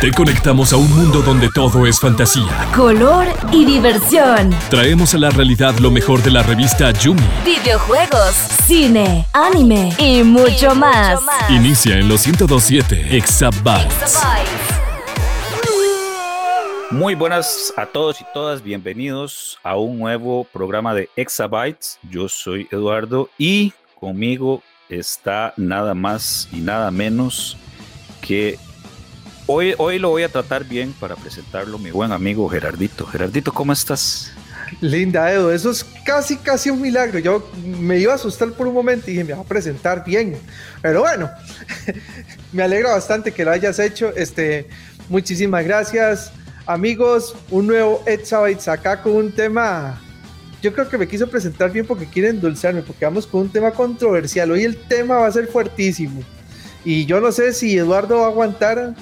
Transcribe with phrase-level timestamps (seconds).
[0.00, 4.48] Te conectamos a un mundo donde todo es fantasía, color y diversión.
[4.70, 7.20] Traemos a la realidad lo mejor de la revista Yumi.
[7.44, 8.34] Videojuegos,
[8.66, 11.20] cine, anime y mucho, más.
[11.50, 14.22] Inicia en los 1027 Exabytes.
[16.90, 21.98] Muy buenas a todos y todas, bienvenidos a un nuevo programa de Exabytes.
[22.10, 27.58] Yo soy Eduardo y conmigo está nada más y nada menos
[28.22, 28.58] que
[29.46, 33.04] Hoy, hoy lo voy a tratar bien para presentarlo, mi buen amigo Gerardito.
[33.04, 34.32] Gerardito, ¿cómo estás?
[34.80, 37.18] Linda, Edo, eso es casi, casi un milagro.
[37.18, 40.38] Yo me iba a asustar por un momento y dije, me va a presentar bien.
[40.80, 41.30] Pero bueno,
[42.52, 44.14] me alegra bastante que lo hayas hecho.
[44.16, 44.66] Este,
[45.10, 46.32] muchísimas gracias,
[46.64, 47.36] amigos.
[47.50, 50.00] Un nuevo Exabytes acá con un tema.
[50.62, 53.72] Yo creo que me quiso presentar bien porque quiere endulzarme, porque vamos con un tema
[53.72, 54.50] controversial.
[54.50, 56.22] Hoy el tema va a ser fuertísimo.
[56.82, 58.94] Y yo no sé si Eduardo va a aguantar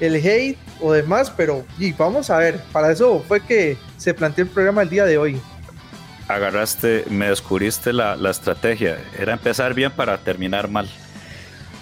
[0.00, 4.44] el hate o demás, pero y vamos a ver, para eso fue que se planteó
[4.44, 5.40] el programa el día de hoy.
[6.28, 10.88] Agarraste, me descubriste la, la estrategia, era empezar bien para terminar mal.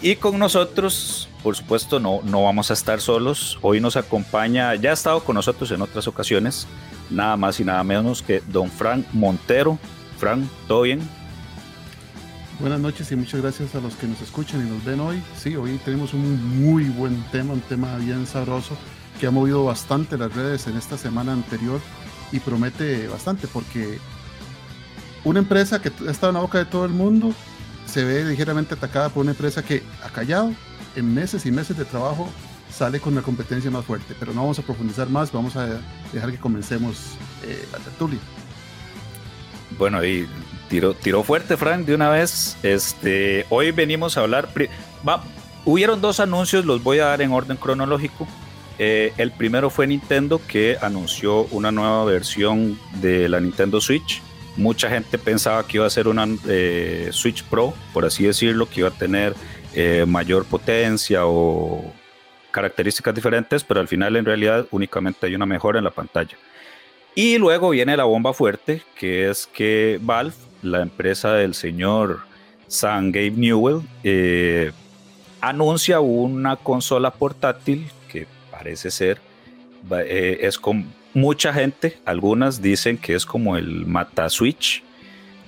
[0.03, 3.59] Y con nosotros, por supuesto, no, no vamos a estar solos.
[3.63, 6.67] Hoy nos acompaña, ya ha estado con nosotros en otras ocasiones,
[7.11, 9.79] nada más y nada menos que don Frank Montero.
[10.19, 11.01] Frank, ¿todo bien?
[12.59, 15.23] Buenas noches y muchas gracias a los que nos escuchan y nos ven hoy.
[15.37, 18.75] Sí, hoy tenemos un muy buen tema, un tema bien sabroso
[19.21, 21.81] que ha movido bastante las redes en esta semana anterior
[22.33, 23.99] y promete bastante porque
[25.23, 27.35] una empresa que ha estado en la boca de todo el mundo
[27.85, 30.51] se ve ligeramente atacada por una empresa que ha callado
[30.97, 32.27] en meses y meses de trabajo
[32.71, 34.15] sale con la competencia más fuerte.
[34.19, 35.79] Pero no vamos a profundizar más, vamos a
[36.11, 38.19] dejar que comencemos eh, la tertulia.
[39.79, 40.27] Bueno, y
[40.69, 42.57] tiró, fuerte, Frank, de una vez.
[42.63, 44.49] Este, hoy venimos a hablar.
[45.07, 45.23] Va,
[45.65, 48.27] hubieron dos anuncios, los voy a dar en orden cronológico.
[48.79, 54.23] Eh, el primero fue Nintendo, que anunció una nueva versión de la Nintendo Switch.
[54.57, 58.81] Mucha gente pensaba que iba a ser una eh, Switch Pro, por así decirlo, que
[58.81, 59.35] iba a tener
[59.75, 61.85] eh, mayor potencia o
[62.51, 66.37] características diferentes, pero al final en realidad únicamente hay una mejora en la pantalla.
[67.15, 72.21] Y luego viene la bomba fuerte, que es que Valve la empresa del señor
[72.69, 74.73] Sam Gabe Newell, eh,
[75.41, 79.21] anuncia una consola portátil que parece ser,
[79.91, 84.83] eh, es con mucha gente, algunas dicen que es como el Mata Switch.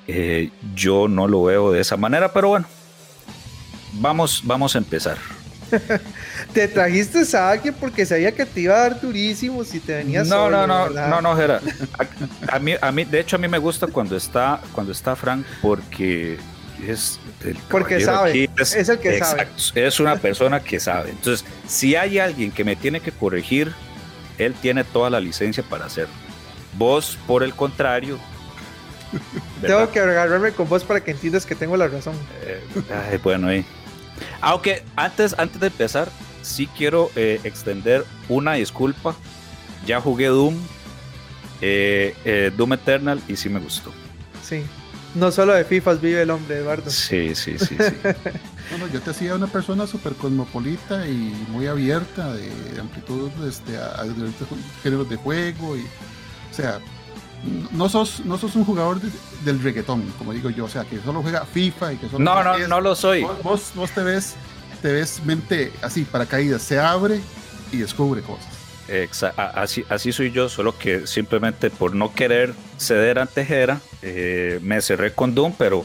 [0.07, 2.67] Eh, yo no lo veo de esa manera, pero bueno,
[3.95, 5.19] vamos, vamos a empezar.
[6.55, 10.29] te trajiste a alguien porque sabía que te iba a dar durísimo si te venías
[10.29, 11.61] no no no no no Gera.
[12.49, 15.45] A, mí a mí de hecho a mí me gusta cuando está cuando está Frank
[15.63, 16.39] porque
[16.87, 19.49] es el porque sabe es, el que sabe.
[19.75, 21.11] es una persona que sabe.
[21.11, 23.73] Entonces si hay alguien que me tiene que corregir
[24.39, 26.15] él tiene toda la licencia para hacerlo.
[26.77, 28.19] Vos por el contrario
[29.61, 32.15] tengo que agarrarme con vos para que entiendas que tengo la razón.
[32.43, 33.65] Eh, bueno ahí
[34.41, 36.11] aunque antes, antes de empezar,
[36.43, 39.15] sí quiero eh, extender una disculpa.
[39.87, 40.57] Ya jugué Doom,
[41.61, 43.93] eh, eh, Doom Eternal y sí me gustó.
[44.43, 44.63] Sí.
[45.15, 46.91] No solo de FIFA vive el hombre, Eduardo.
[46.91, 47.77] Sí, sí, sí.
[47.79, 47.95] sí.
[48.71, 54.03] bueno, yo te hacía una persona súper cosmopolita y muy abierta de amplitud este, a,
[54.05, 54.47] diferentes
[54.83, 55.77] géneros de juego.
[55.77, 56.81] Y, o sea,
[57.73, 59.01] no sos, no sos un jugador
[59.45, 62.43] del reggaetón, como digo yo, o sea, que solo juega FIFA y que solo No,
[62.43, 63.23] no, no lo soy.
[63.43, 64.35] Vos, vos, te ves
[64.83, 67.21] te ves mente así, para caídas, se abre
[67.73, 68.47] y descubre cosas.
[68.89, 74.61] Exacto, así, así soy yo, solo que simplemente por no querer ceder ante Jera, eh,
[74.63, 75.85] me cerré con Doom, pero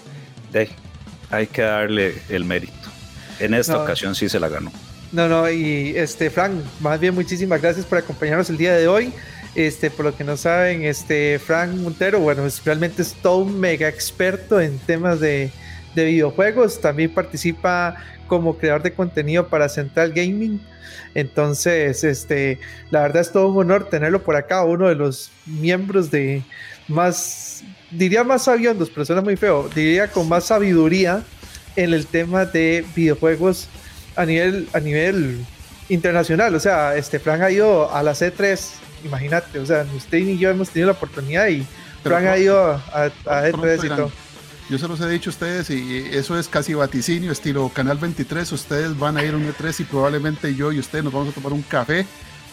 [1.29, 2.73] hay que darle el mérito.
[3.39, 4.71] En esta ocasión sí se la ganó.
[5.11, 9.13] No, no, y este, Frank, más bien muchísimas gracias por acompañarnos el día de hoy.
[9.55, 13.87] Este, por lo que no saben, este Frank Montero, bueno, realmente es todo un mega
[13.87, 15.51] experto en temas de,
[15.93, 16.81] de videojuegos.
[16.81, 17.95] También participa
[18.27, 20.59] como creador de contenido para Central Gaming.
[21.13, 22.59] Entonces, este,
[22.89, 26.41] la verdad es todo un honor tenerlo por acá, uno de los miembros de
[26.87, 31.23] más, diría más sabiondos, pero suena muy feo, diría con más sabiduría
[31.75, 33.67] en el tema de videojuegos
[34.15, 35.45] a nivel, a nivel
[35.89, 36.55] internacional.
[36.55, 38.71] O sea, este Frank ha ido a la C3,
[39.03, 41.65] imagínate, o sea, usted y yo hemos tenido la oportunidad y
[42.03, 44.11] Frank ha ido a, a, E3 y todo.
[44.69, 48.49] Yo se los he dicho a ustedes y eso es casi vaticinio, estilo Canal 23.
[48.51, 51.31] Ustedes van a ir a un E3 y probablemente yo y usted nos vamos a
[51.33, 52.05] tomar un café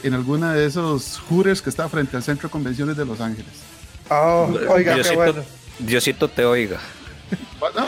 [0.02, 3.52] en alguna de esos jures que está frente al Centro de Convenciones de Los Ángeles.
[4.08, 5.44] Oh, oiga, Diosito, qué bueno.
[5.78, 6.80] Diosito te oiga.
[7.60, 7.86] Bueno,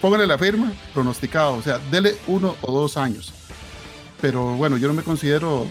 [0.00, 3.32] póngale la firma, pronosticado, o sea, dele uno o dos años.
[4.20, 5.66] pero bueno, yo no me considero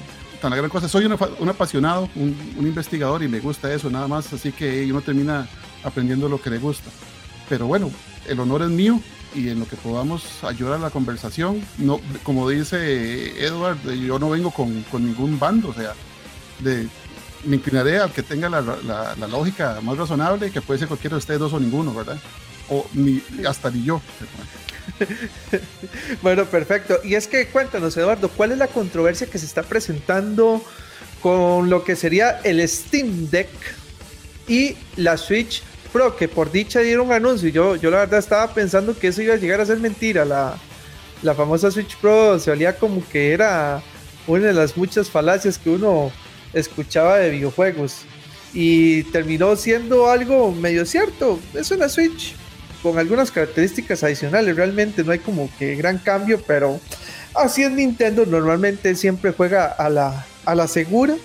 [0.50, 0.88] la gran cosa.
[0.88, 5.48] Soy un, apasionado, un, investigador y me gusta eso, nada más, así que uno termina
[5.84, 6.90] aprendiendo lo que le gusta.
[7.50, 7.92] Pero bueno,
[8.28, 9.00] el honor es mío
[9.34, 14.30] y en lo que podamos ayudar a la conversación, no, como dice Edward, yo no
[14.30, 15.94] vengo con, ningún bando, o sea,
[16.60, 16.88] de,
[17.44, 21.40] me inclinaré al que tenga la, lógica más razonable, que puede ser cualquiera de ustedes
[21.40, 22.18] dos o ninguno, ¿verdad?
[22.70, 24.02] O ni, hasta ni yo.
[26.22, 27.00] bueno, perfecto.
[27.04, 30.64] Y es que cuéntanos, Eduardo, ¿cuál es la controversia que se está presentando
[31.22, 33.50] con lo que sería el Steam Deck
[34.48, 36.16] y la Switch Pro?
[36.16, 37.50] Que por dicha dieron un anuncio.
[37.50, 40.26] Yo, yo la verdad estaba pensando que eso iba a llegar a ser mentira.
[40.26, 40.58] La,
[41.22, 43.82] la famosa Switch Pro se olía como que era
[44.28, 46.12] una de las muchas falacias que uno
[46.54, 48.06] escuchaba de videojuegos.
[48.54, 51.40] Y terminó siendo algo medio cierto.
[51.54, 52.34] Es una Switch
[52.86, 54.56] con algunas características adicionales.
[54.56, 56.80] Realmente no hay como que gran cambio, pero
[57.34, 58.28] así es Nintendo.
[58.28, 61.16] Normalmente siempre juega a la, a la segura.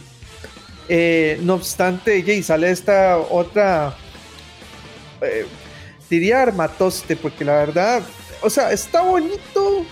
[0.89, 3.95] Eh, no obstante, y sale esta otra,
[5.21, 5.45] eh,
[6.09, 8.03] diría armatoste, porque la verdad,
[8.41, 9.85] o sea, está bonito,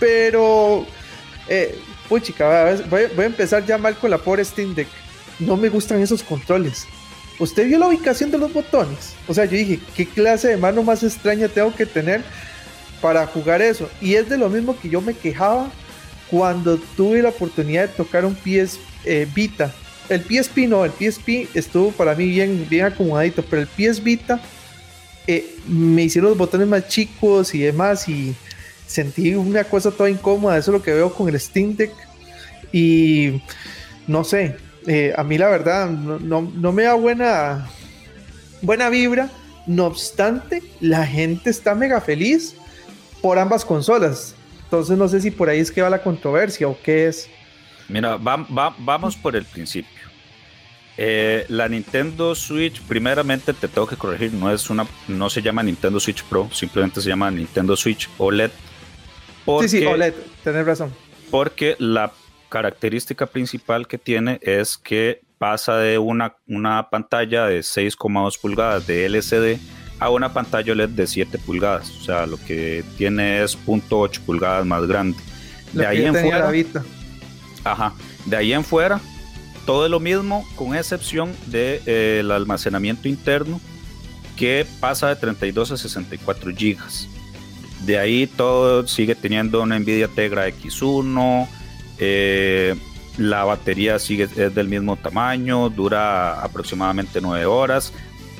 [0.00, 0.86] pero
[1.46, 1.78] eh,
[2.08, 4.88] Uy, chica, voy, a empezar ya mal con la pobre Steam Deck.
[5.40, 6.86] No me gustan esos controles.
[7.38, 9.14] ¿Usted vio la ubicación de los botones?
[9.28, 12.22] O sea, yo dije, ¿qué clase de mano más extraña tengo que tener
[13.00, 13.90] para jugar eso?
[14.00, 15.70] Y es de lo mismo que yo me quejaba
[16.30, 19.72] cuando tuve la oportunidad de tocar un PS eh, Vita.
[20.08, 24.40] El PSP no, el PSP estuvo para mí bien, bien acomodadito, pero el PS Vita
[25.26, 28.34] eh, me hicieron los botones más chicos y demás y
[28.86, 31.92] sentí una cosa toda incómoda, eso es lo que veo con el Steam Deck.
[32.72, 33.42] Y
[34.06, 34.56] no sé,
[34.86, 37.68] eh, a mí la verdad no, me da buena,
[38.62, 39.30] buena vibra.
[39.66, 42.54] No obstante, la gente está mega feliz
[43.20, 44.34] por ambas consolas.
[44.64, 47.28] Entonces no sé si por ahí es que va la controversia o qué es.
[47.88, 49.90] Mira, vamos por el principio.
[50.98, 55.62] Eh, la Nintendo Switch, primeramente te tengo que corregir, no es una, no se llama
[55.62, 58.50] Nintendo Switch Pro, simplemente se llama Nintendo Switch OLED
[59.62, 60.92] sí, sí, OLED, tenés razón.
[61.30, 62.12] Porque la
[62.48, 69.06] característica principal que tiene es que pasa de una, una pantalla de 6,2 pulgadas de
[69.06, 69.60] LCD
[69.98, 71.90] a una pantalla OLED de 7 pulgadas.
[71.90, 75.18] O sea, lo que tiene es 0.8 pulgadas más grande.
[75.72, 76.52] De ahí en fuera.
[77.64, 77.94] Ajá.
[78.24, 79.00] De ahí en fuera,
[79.64, 83.60] todo es lo mismo, con excepción del de, eh, almacenamiento interno,
[84.36, 87.08] que pasa de 32 a 64 gigas.
[87.84, 91.48] De ahí todo sigue teniendo una Nvidia Tegra X1.
[91.98, 92.74] Eh,
[93.18, 97.92] la batería sigue es del mismo tamaño, dura aproximadamente 9 horas.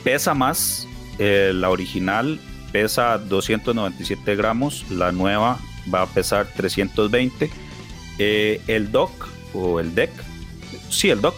[0.04, 0.86] Pesa más,
[1.18, 2.38] eh, la original
[2.72, 5.58] pesa 297 gramos, la nueva
[5.92, 7.50] va a pesar 320.
[8.18, 10.10] Eh, el dock o el deck,
[10.90, 11.36] sí, el dock,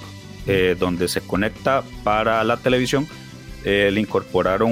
[0.78, 3.06] donde se conecta para la televisión,
[3.64, 4.70] le incorporaron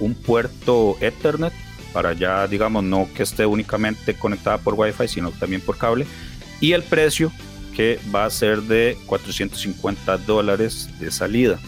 [0.00, 1.52] un puerto Ethernet
[1.92, 6.06] para ya, digamos, no que esté únicamente conectada por Wi-Fi, sino también por cable.
[6.60, 7.32] Y el precio
[7.74, 11.58] que va a ser de 450 dólares de salida.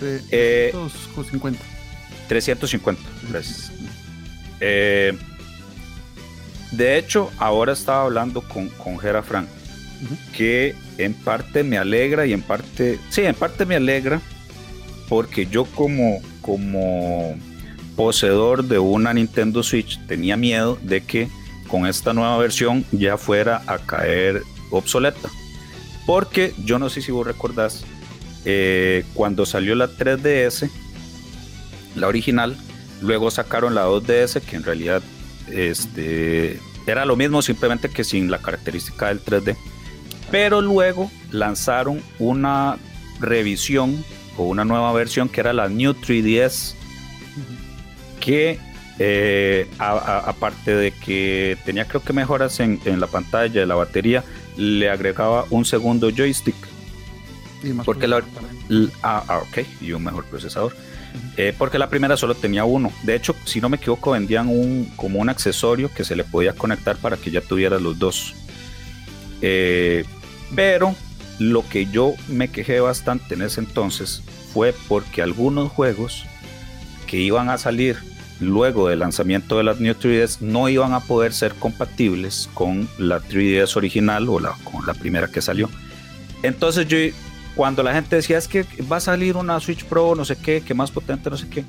[0.00, 1.60] 350.
[2.28, 3.72] 350, eh, gracias.
[4.60, 5.16] Eh,
[6.72, 9.46] de hecho, ahora estaba hablando con, con Gera Frank,
[10.36, 14.20] que en parte me alegra y en parte, sí, en parte me alegra,
[15.08, 17.36] porque yo como, como
[17.94, 21.28] poseedor de una Nintendo Switch tenía miedo de que
[21.74, 25.28] con esta nueva versión ya fuera a caer obsoleta.
[26.06, 27.84] Porque yo no sé si vos recordás,
[28.44, 30.70] eh, cuando salió la 3DS,
[31.96, 32.56] la original,
[33.02, 35.02] luego sacaron la 2DS, que en realidad
[35.50, 39.56] este, era lo mismo, simplemente que sin la característica del 3D.
[40.30, 42.78] Pero luego lanzaron una
[43.18, 44.04] revisión
[44.36, 46.74] o una nueva versión que era la New 3DS
[48.20, 48.60] que
[48.98, 54.24] eh, aparte de que tenía creo que mejoras en, la pantalla de la batería,
[54.56, 56.56] le agregaba un segundo joystick.
[57.84, 58.22] porque la,
[59.02, 60.74] ah, ah, ok, y un mejor procesador.
[61.36, 62.92] Eh, porque la primera solo tenía uno.
[63.02, 66.54] De hecho, si no me equivoco, vendían un como un accesorio que se le podía
[66.54, 68.34] conectar para que ya tuviera los dos.
[69.40, 70.04] Eh,
[70.54, 70.94] pero
[71.38, 74.22] lo que yo me quejé bastante en ese entonces
[74.52, 76.24] fue porque algunos juegos
[77.06, 77.98] que iban a salir
[78.40, 83.20] luego del lanzamiento de la New 3DS no iban a poder ser compatibles con la
[83.20, 85.68] 3DS original o la, con la primera que salió.
[86.42, 86.98] Entonces yo,
[87.54, 90.60] cuando la gente decía es que va a salir una Switch Pro, no sé qué,
[90.60, 91.64] que más potente, no sé qué,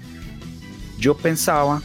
[0.97, 1.81] yo pensaba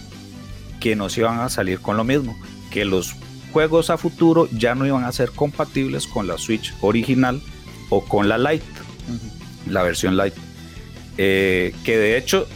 [0.81, 2.37] que nos iban a salir con lo mismo,
[2.71, 3.15] que los
[3.53, 7.41] juegos a futuro ya no iban a ser compatibles con la Switch original
[7.91, 8.65] o con la Lite,
[9.69, 10.37] la versión Lite.
[11.19, 12.47] Eh, que de hecho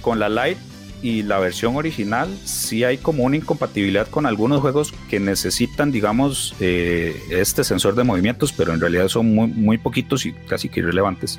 [0.00, 0.60] con la Lite
[1.04, 6.56] y la versión original sí hay como una incompatibilidad con algunos juegos que necesitan, digamos,
[6.60, 10.80] eh, este sensor de movimientos, pero en realidad son muy, muy poquitos y casi que
[10.80, 11.38] irrelevantes.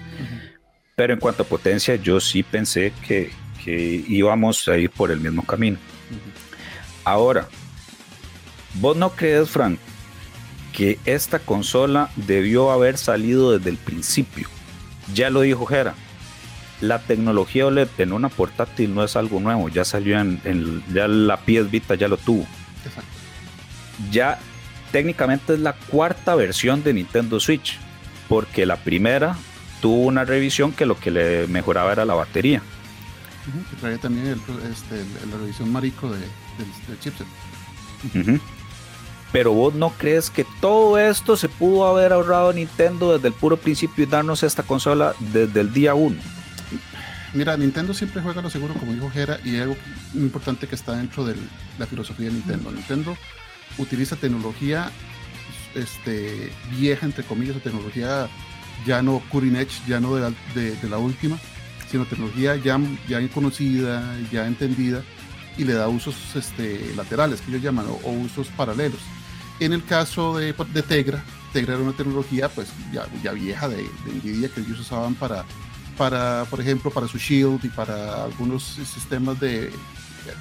[0.96, 3.32] Pero en cuanto a potencia, yo sí pensé que,
[3.64, 5.80] que íbamos a ir por el mismo camino.
[7.04, 7.48] Ahora,
[8.76, 9.80] ¿vos no crees, Frank,
[10.74, 14.48] que esta consola debió haber salido desde el principio?
[15.16, 15.96] Ya lo dijo Jera
[16.82, 21.38] la tecnología OLED en una portátil no es algo nuevo, ya salió en, ya la
[21.38, 22.46] PS Vita ya lo tuvo.
[24.12, 24.40] Ya
[24.92, 27.78] técnicamente es la cuarta versión de Nintendo Switch,
[28.28, 29.38] porque la primera
[29.82, 32.62] tuvo una revisión que lo que le mejoraba era la batería.
[33.70, 34.28] que traía también
[34.72, 37.28] este, la revisión marico de, del, chipset.
[39.32, 43.58] Pero vos no crees que todo esto se pudo haber ahorrado Nintendo desde el puro
[43.58, 46.16] principio y darnos esta consola desde el día 1?
[47.34, 49.76] Mira, Nintendo siempre juega lo seguro, como dijo Jera, y algo
[50.14, 51.36] importante que está dentro de
[51.78, 52.72] la filosofía de Nintendo.
[52.72, 53.18] Nintendo
[53.78, 54.92] utiliza tecnología
[55.76, 58.30] este, vieja, entre comillas, o tecnología
[58.86, 61.38] ya no cutting edge, ya no de la, última,
[61.90, 65.04] sino tecnología ya, ya conocida, ya entendida,
[65.58, 69.00] y le da usos este, laterales, que ellos llaman, o, usos paralelos.
[69.60, 70.54] En el caso de,
[70.88, 75.16] Tegra, Tegra era una tecnología pues ya, ya vieja de, de NVIDIA que ellos usaban
[75.16, 75.46] para
[75.98, 79.72] para, por ejemplo, para su Shield y para algunos sistemas de,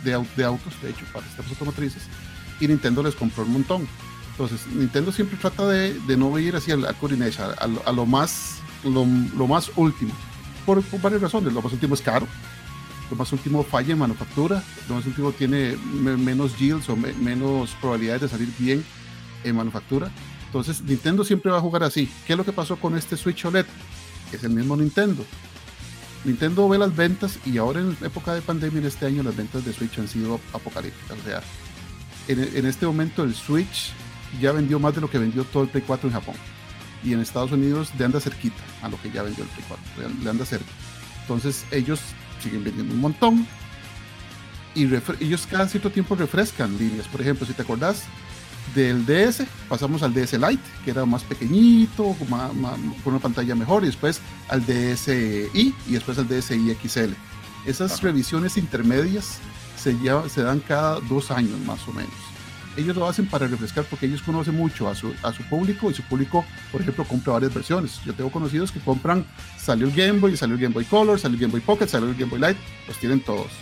[0.02, 2.02] de, autos, de hecho, para sistemas automotrices,
[2.60, 3.88] y Nintendo les compró un montón.
[4.32, 9.06] Entonces, Nintendo siempre trata de, de no ir hacia la a, a, lo más lo,
[9.36, 10.12] lo más último,
[10.66, 11.52] por, varias razones.
[11.52, 12.26] Lo más último es caro,
[13.10, 18.22] lo más último falla en manufactura, lo más último tiene menos yields o menos probabilidades
[18.22, 18.84] de salir bien
[19.44, 20.10] en manufactura.
[20.46, 22.08] Entonces, Nintendo siempre va a jugar así.
[22.26, 23.66] ¿Qué es lo que pasó con este Switch OLED?
[24.34, 25.24] Es el mismo Nintendo.
[26.24, 29.64] Nintendo ve las ventas y ahora en época de pandemia en este año las ventas
[29.64, 31.18] de Switch han sido apocalípticas.
[31.18, 31.42] O sea,
[32.28, 33.92] en, este momento el Switch
[34.40, 36.34] ya vendió más de lo que vendió todo el Play 4 en Japón.
[37.02, 40.22] Y en Estados Unidos le anda cerquita a lo que ya vendió el Play 4.
[40.22, 40.70] Le anda cerca.
[41.20, 42.00] Entonces ellos
[42.42, 43.46] siguen vendiendo un montón.
[44.74, 44.88] Y
[45.20, 47.06] ellos cada cierto tiempo refrescan líneas.
[47.06, 48.04] Por ejemplo, si te acordás,
[48.74, 52.32] del DS pasamos al DS Lite, que era más pequeñito, con,
[53.04, 57.12] una pantalla mejor, y después al DSi y después al DSi XL.
[57.66, 59.38] Esas revisiones intermedias
[59.76, 59.96] se,
[60.28, 62.12] se dan cada dos años más o menos.
[62.76, 65.94] Ellos lo hacen para refrescar porque ellos conocen mucho a su, a su público y
[65.94, 68.00] su público, por ejemplo, compra varias versiones.
[68.04, 69.24] Yo tengo conocidos que compran,
[69.56, 72.08] salió el Game Boy, salió el Game Boy Color, salió el Game Boy Pocket, salió
[72.08, 72.56] el Game Boy Light,
[72.88, 73.52] los tienen todos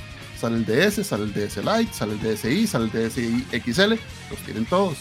[0.42, 3.92] sale el DS, sale el DS Lite, sale el DSi, sale el DSi XL,
[4.28, 4.99] los tienen todos.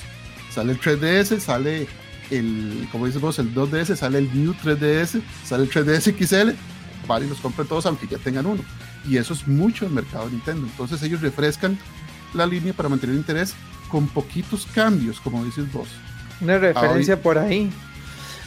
[0.52, 1.88] Sale el 3DS, sale
[2.30, 6.52] el, como dices vos, el 2DS, sale el New 3DS, sale el 3DS XL,
[7.08, 8.62] van y los compran todos aunque ya tengan uno.
[9.10, 10.68] Y eso es mucho el mercado de Nintendo.
[10.68, 11.76] Entonces ellos refrescan
[12.36, 13.56] la línea para mantener interés
[13.90, 15.90] con poquitos cambios, como dices vos.
[16.40, 17.72] Una referencia por ahí.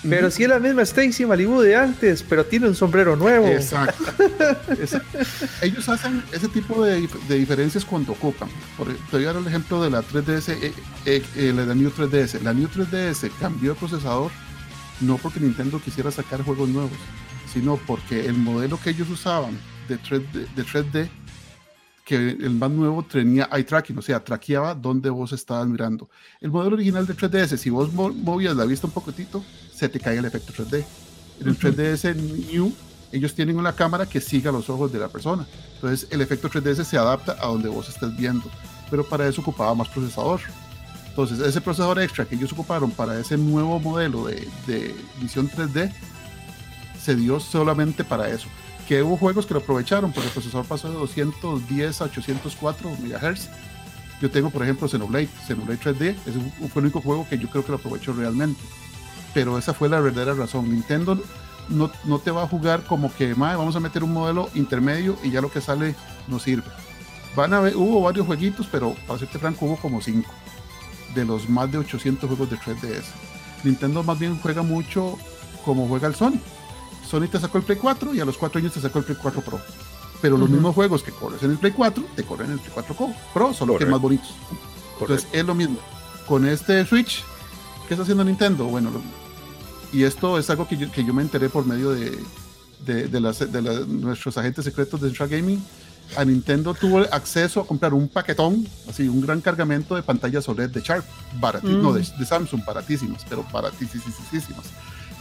[0.08, 3.46] Pero si es la misma Stacy Malibu de antes, pero tiene un sombrero nuevo.
[3.46, 4.04] Exacto.
[5.62, 8.48] ellos hacen ese tipo de, diferencias cuando ocupan.
[8.76, 10.72] Por, te voy a dar el ejemplo de la 3DS, eh,
[11.06, 12.40] eh, eh, la New 3DS.
[12.42, 14.30] La New 3DS cambió de procesador
[15.00, 16.92] no porque Nintendo quisiera sacar juegos nuevos,
[17.52, 19.58] sino porque el modelo que ellos usaban
[19.88, 21.08] de 3D, de 3D
[22.04, 26.10] que el más nuevo tenía eye tracking, o sea, traqueaba donde vos estabas mirando.
[26.40, 29.42] El modelo original de 3DS, si vos movías la vista un poquitito,
[29.74, 30.84] se te cae el efecto 3D.
[31.40, 32.72] En el 3DS New,
[33.12, 35.46] ellos tienen una cámara que siga los ojos de la persona.
[35.74, 38.50] Entonces, el efecto 3DS se adapta a donde vos estés viendo,
[38.90, 40.40] pero para eso ocupaba más procesador.
[41.08, 45.92] Entonces, ese procesador extra que ellos ocuparon para ese nuevo modelo de, de visión 3D
[47.00, 48.48] se dio solamente para eso
[48.86, 53.48] que hubo juegos que lo aprovecharon, porque el procesador pasó de 210 a 804 MHz.
[54.20, 57.64] Yo tengo, por ejemplo, Xenoblade, Xenoblade 3D, es fue el único juego que yo creo
[57.64, 58.60] que lo aprovechó realmente.
[59.34, 60.70] Pero esa fue la verdadera razón.
[60.70, 61.20] Nintendo
[61.68, 65.30] no, no te va a jugar como que, vamos a meter un modelo intermedio y
[65.30, 65.94] ya lo que sale
[66.28, 66.70] no sirve.
[67.36, 70.30] Van a ver, hubo varios jueguitos, pero para serte franco, hubo como 5
[71.14, 73.04] de los más de 800 juegos de 3DS.
[73.64, 75.18] Nintendo más bien juega mucho
[75.64, 76.38] como juega el Sony
[77.04, 79.18] Sony te sacó el Play 4 y a los 4 años te sacó el Play
[79.20, 79.60] 4 Pro.
[80.20, 82.72] Pero los mismos juegos que corres en el Play 4 te corren en el Play
[82.74, 82.96] 4
[83.32, 84.34] Pro, solo que más bonitos.
[84.98, 85.78] Entonces es lo mismo.
[86.26, 87.22] Con este Switch,
[87.86, 88.64] ¿qué está haciendo Nintendo?
[88.64, 88.90] Bueno,
[89.94, 92.18] y esto es algo que yo, que yo me enteré por medio de,
[92.84, 95.62] de, de, las, de nuestros agentes secretos de Central Gaming.
[96.18, 100.68] a Nintendo tuvo acceso a comprar un paquetón, así, un gran cargamento de pantallas OLED
[100.70, 101.04] de Sharp,
[101.40, 102.18] baratísimas, no, de, Mm.
[102.18, 104.66] de Samsung, baratísimas, pero baratísimas.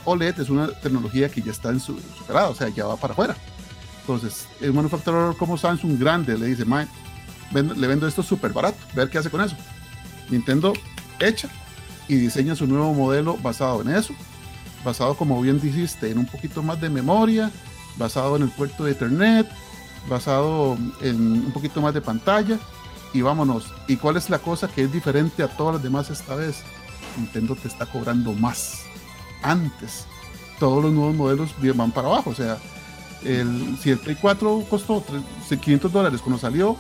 [0.06, 3.14] OLED es una tecnología que ya está en su, superada, o sea, ya va para
[3.14, 3.38] afuera.
[4.02, 6.88] Entonces, un manufacturador como Samsung grande le dice, "Mae,
[7.52, 9.56] vendo- le vendo esto súper barato, ver qué hace con eso.
[10.30, 10.74] Nintendo
[11.20, 11.48] echa
[12.10, 14.14] y diseña su nuevo modelo basado en eso,
[14.84, 17.52] basado, como bien dijiste, en un poquito más de memoria,
[17.98, 19.48] basado en el puerto de Ethernet,
[20.10, 22.58] basado en un poquito más de pantalla
[23.14, 23.66] y vámonos.
[23.88, 26.64] ¿Y cuál es la cosa que es diferente a todas las demás esta vez?
[27.18, 28.82] Nintendo te está cobrando más.
[29.42, 30.06] Antes,
[30.60, 32.32] todos los nuevos modelos van para abajo.
[32.32, 32.58] O sea,
[33.24, 36.76] el, si el Play 4 costó tre- 500 dólares cuando salió,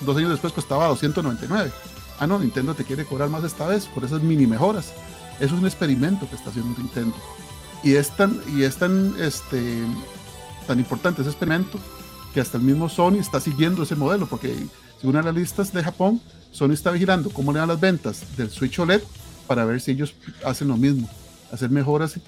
[0.00, 1.72] dos años después costaba 299.
[2.20, 4.92] Ah, no, Nintendo te quiere cobrar más esta vez por esas mini mejoras.
[5.40, 7.14] Es un experimento que está haciendo Nintendo.
[7.82, 9.82] Y es tan, y es tan, este,
[10.66, 11.78] tan importante ese experimento
[12.34, 14.54] que hasta el mismo Sony está siguiendo ese modelo, porque
[15.00, 19.02] según analistas de Japón, Sony está vigilando cómo le dan las ventas del Switch OLED
[19.46, 20.14] para ver si ellos
[20.44, 21.08] hacen lo mismo,
[21.52, 22.18] hacer mejoras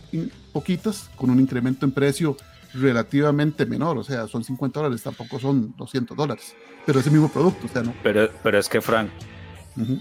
[0.53, 2.37] poquitas con un incremento en precio
[2.73, 6.55] relativamente menor, o sea, son 50 dólares, tampoco son 200 dólares,
[6.87, 7.93] pero es el mismo producto, no.
[8.03, 9.11] Pero, pero es que, Frank,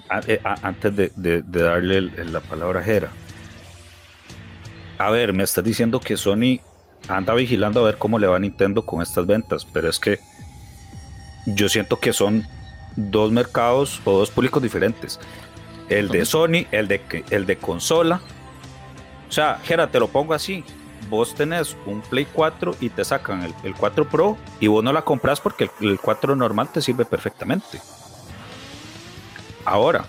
[0.09, 3.09] A- eh, a- antes de, de- de darle el- el- la palabra a Jera,
[4.97, 6.59] a ver, me estás diciendo que Sony
[7.07, 10.19] anda vigilando a ver cómo le va a Nintendo con estas ventas, pero es que
[11.45, 12.45] yo siento que son
[12.95, 15.19] dos mercados o dos públicos diferentes.
[15.87, 18.21] El de Sony, el de, el de consola.
[19.27, 20.63] O sea, Jera, te lo pongo así.
[21.09, 24.91] Vos tenés un Play 4 y te sacan el, el 4 Pro y vos no
[24.91, 27.79] la compras porque el, el 4 normal te sirve perfectamente.
[29.65, 30.05] Ahora,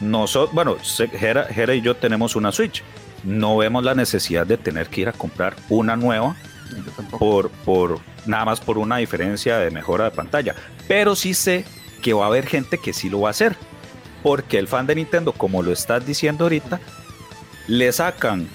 [0.00, 0.76] nosotros, bueno,
[1.18, 2.82] Jera, Jera y yo tenemos una Switch.
[3.24, 6.34] No vemos la necesidad de tener que ir a comprar una nueva
[7.18, 10.54] por, por nada más por una diferencia de mejora de pantalla.
[10.88, 11.64] Pero sí sé
[12.02, 13.54] que va a haber gente que sí lo va a hacer.
[14.22, 16.80] Porque el fan de Nintendo, como lo estás diciendo ahorita,
[17.68, 18.48] le sacan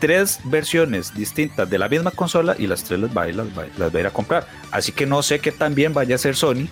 [0.00, 3.46] tres versiones distintas de la misma consola y las tres las va, a ir- las
[3.56, 4.46] va- las va a ir a comprar.
[4.72, 6.66] Así que no sé qué tan bien vaya a ser Sony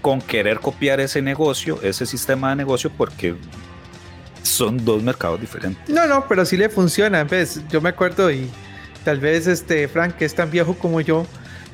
[0.00, 3.34] con querer copiar ese negocio, ese sistema de negocio, porque
[4.42, 5.88] son dos mercados diferentes.
[5.88, 7.24] No, no, pero sí le funciona.
[7.24, 7.62] ¿ves?
[7.70, 8.50] Yo me acuerdo y
[9.04, 11.26] tal vez este Frank, que es tan viejo como yo,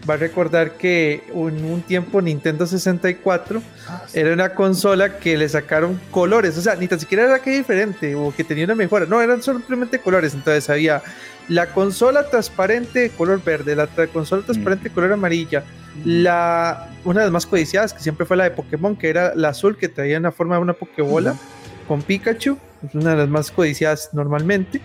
[0.09, 5.49] va a recordar que en un tiempo Nintendo 64 Ah, era una consola que le
[5.49, 6.57] sacaron colores.
[6.59, 9.07] O sea, ni tan siquiera era que diferente o que tenía una mejora.
[9.07, 10.35] No, eran simplemente colores.
[10.35, 11.03] Entonces había
[11.49, 15.63] la consola transparente de color verde, la tra- consola transparente de color amarilla,
[16.05, 19.51] la una de las más codiciadas que siempre fue la de Pokémon, que era la
[19.51, 21.41] azul que traía una forma de una Pokébola Ujú.
[21.87, 22.59] con Pikachu,
[22.95, 24.81] una de las más codiciadas normalmente.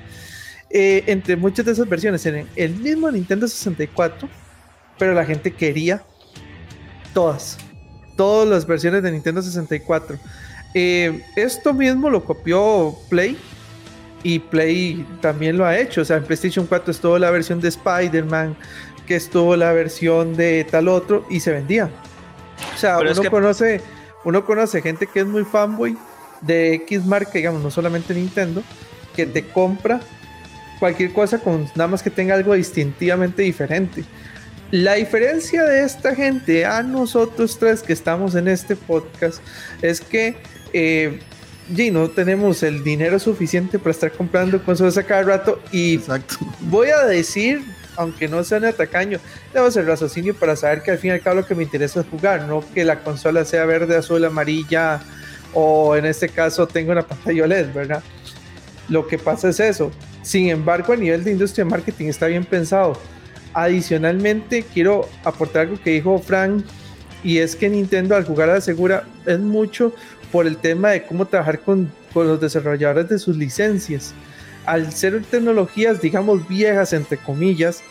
[0.69, 4.29] Eh, entre muchas de esas versiones en el mismo Nintendo 64,
[5.01, 6.03] pero la gente quería
[7.11, 7.57] todas,
[8.15, 10.15] todas las versiones de Nintendo 64.
[10.75, 13.35] Eh, esto mismo lo copió Play
[14.21, 16.01] y Play también lo ha hecho.
[16.01, 18.55] O sea, en PlayStation 4 estuvo la versión de Spider-Man,
[19.07, 21.89] que estuvo la versión de tal otro y se vendía.
[22.75, 23.81] O sea, Pero es uno que- conoce,
[24.23, 25.97] uno conoce gente que es muy fanboy
[26.41, 28.61] de X marca, digamos, no solamente Nintendo,
[29.15, 29.99] que te compra
[30.79, 34.03] cualquier cosa con nada más que tenga algo distintivamente diferente.
[34.71, 39.39] La diferencia de esta gente a nosotros tres que estamos en este podcast
[39.81, 40.37] es que
[40.71, 41.19] eh,
[41.77, 46.35] y no tenemos el dinero suficiente para estar comprando consolas a cada rato y Exacto.
[46.61, 47.63] voy a decir,
[47.97, 49.19] aunque no sea tacaño,
[49.53, 52.01] debo hacer raciocinio para saber que al fin y al cabo lo que me interesa
[52.01, 55.01] es jugar, no que la consola sea verde, azul, amarilla
[55.53, 58.03] o en este caso tenga una pantalla OLED, ¿verdad?
[58.87, 59.91] Lo que pasa es eso.
[60.21, 62.97] Sin embargo, a nivel de industria de marketing está bien pensado.
[63.53, 66.63] Adicionalmente, quiero aportar algo que dijo Frank
[67.23, 69.93] y es que Nintendo al jugar a la segura es mucho
[70.31, 74.13] por el tema de cómo trabajar con, con los desarrolladores de sus licencias.
[74.65, 77.81] Al ser tecnologías, digamos, viejas, entre comillas,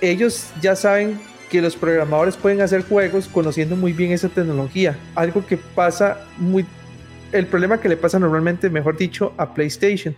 [0.00, 4.96] ellos ya saben que los programadores pueden hacer juegos conociendo muy bien esa tecnología.
[5.14, 6.64] Algo que pasa muy...
[7.32, 10.16] El problema que le pasa normalmente, mejor dicho, a PlayStation.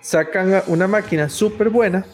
[0.00, 2.04] Sacan una máquina súper buena,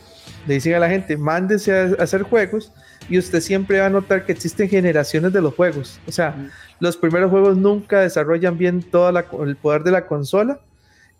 [0.47, 2.73] le dicen a la gente, mándese a, a hacer juegos
[3.09, 6.01] y usted siempre va a notar que existen generaciones de los juegos.
[6.07, 6.35] O sea,
[6.81, 9.09] los primeros juegos nunca desarrollan bien todo
[9.45, 10.61] el poder de la consola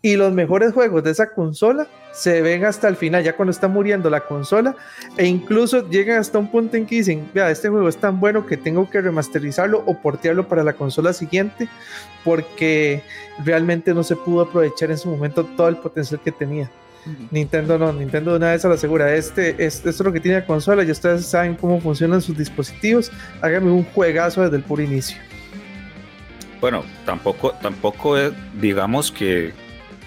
[0.01, 3.69] y los mejores juegos de esa consola se ven hasta el final, ya cuando está
[3.69, 4.75] muriendo la consola
[5.17, 8.45] e incluso llegan hasta un punto en que dicen, vea, este juego es tan bueno
[8.45, 11.69] que tengo que remasterizarlo o portearlo para la consola siguiente
[12.25, 13.01] porque
[13.45, 16.69] realmente no se pudo aprovechar en su momento todo el potencial que tenía.
[17.31, 19.13] Nintendo no, Nintendo de una vez a la segura.
[19.13, 22.37] Este, este, esto es lo que tiene la consola y ustedes saben cómo funcionan sus
[22.37, 23.11] dispositivos.
[23.41, 25.17] Hágame un juegazo desde el puro inicio.
[26.61, 29.51] Bueno, tampoco, tampoco es, digamos que,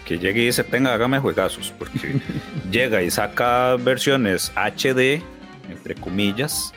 [0.06, 2.20] que llegue y dice, tenga, hágame juegazos, porque
[2.70, 5.22] llega y saca versiones HD,
[5.68, 6.72] entre comillas,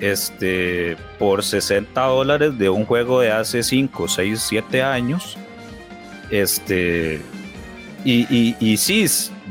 [0.00, 5.38] este, por 60 dólares de un juego de hace 5, 6, 7 años.
[6.30, 7.22] Este,
[8.04, 9.06] y, y, y sí,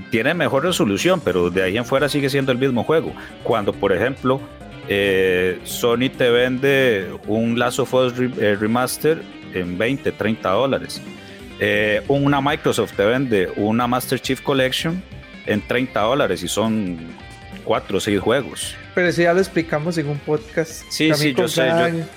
[0.09, 3.13] tiene mejor resolución, pero de ahí en fuera sigue siendo el mismo juego.
[3.43, 4.39] Cuando, por ejemplo,
[4.87, 9.21] eh, Sony te vende un Last of Us eh, Remaster
[9.53, 11.01] en 20, 30 dólares.
[11.59, 15.01] Eh, una Microsoft te vende una Master Chief Collection
[15.45, 16.97] en 30 dólares y son
[17.63, 18.75] 4 o 6 juegos.
[18.93, 20.83] Pero si ya lo explicamos en un podcast.
[20.89, 21.67] Sí, sí, yo sé,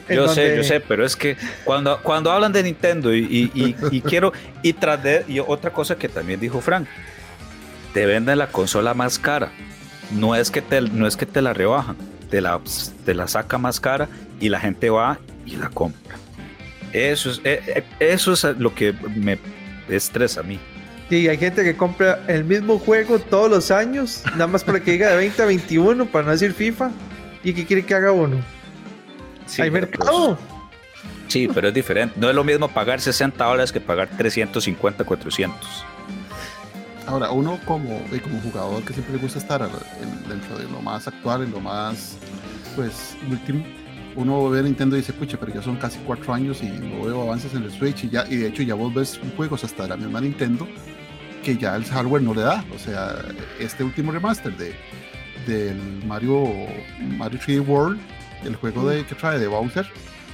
[0.09, 3.77] yo, yo sé, yo sé, pero es que cuando, cuando hablan de Nintendo y, y,
[3.91, 6.87] y, quiero, y tras de, y otra cosa que también dijo Frank,
[7.93, 9.51] te venden la consola más cara.
[10.11, 11.97] No es que te, no es que te la rebajan,
[12.31, 12.61] te la,
[13.05, 14.09] te la saca más cara
[14.41, 16.17] y la gente va y la compra.
[16.93, 19.39] Eso es, eh, eh, eso es lo que me
[19.89, 20.59] estresa a mí.
[21.11, 24.93] Y hay gente que compra el mismo juego todos los años, nada más para que
[24.93, 26.91] diga de 20 a 21, para no decir FIFA,
[27.43, 28.37] y que quiere que haga uno.
[29.47, 30.37] Sí, hay mercado.
[30.37, 30.49] Pues,
[31.29, 32.15] sí, pero es diferente.
[32.19, 35.85] No es lo mismo pagar 60 dólares que pagar 350, 400.
[37.09, 39.69] Ahora, uno como, como jugador que siempre le gusta estar
[40.29, 42.19] dentro de lo más actual, en lo más,
[42.77, 43.65] pues, último,
[44.15, 47.23] uno ve Nintendo y dice, pucha, pero ya son casi cuatro años y no veo
[47.23, 49.97] avances en el Switch y, ya, y de hecho ya vos ves juegos hasta la
[49.97, 50.69] misma Nintendo
[51.43, 52.63] que ya el hardware no le da.
[52.75, 53.25] O sea,
[53.59, 54.75] este último remaster de
[55.47, 56.45] del Mario
[57.17, 57.99] Mario 3D World,
[58.45, 59.87] el juego de, que trae de Bowser,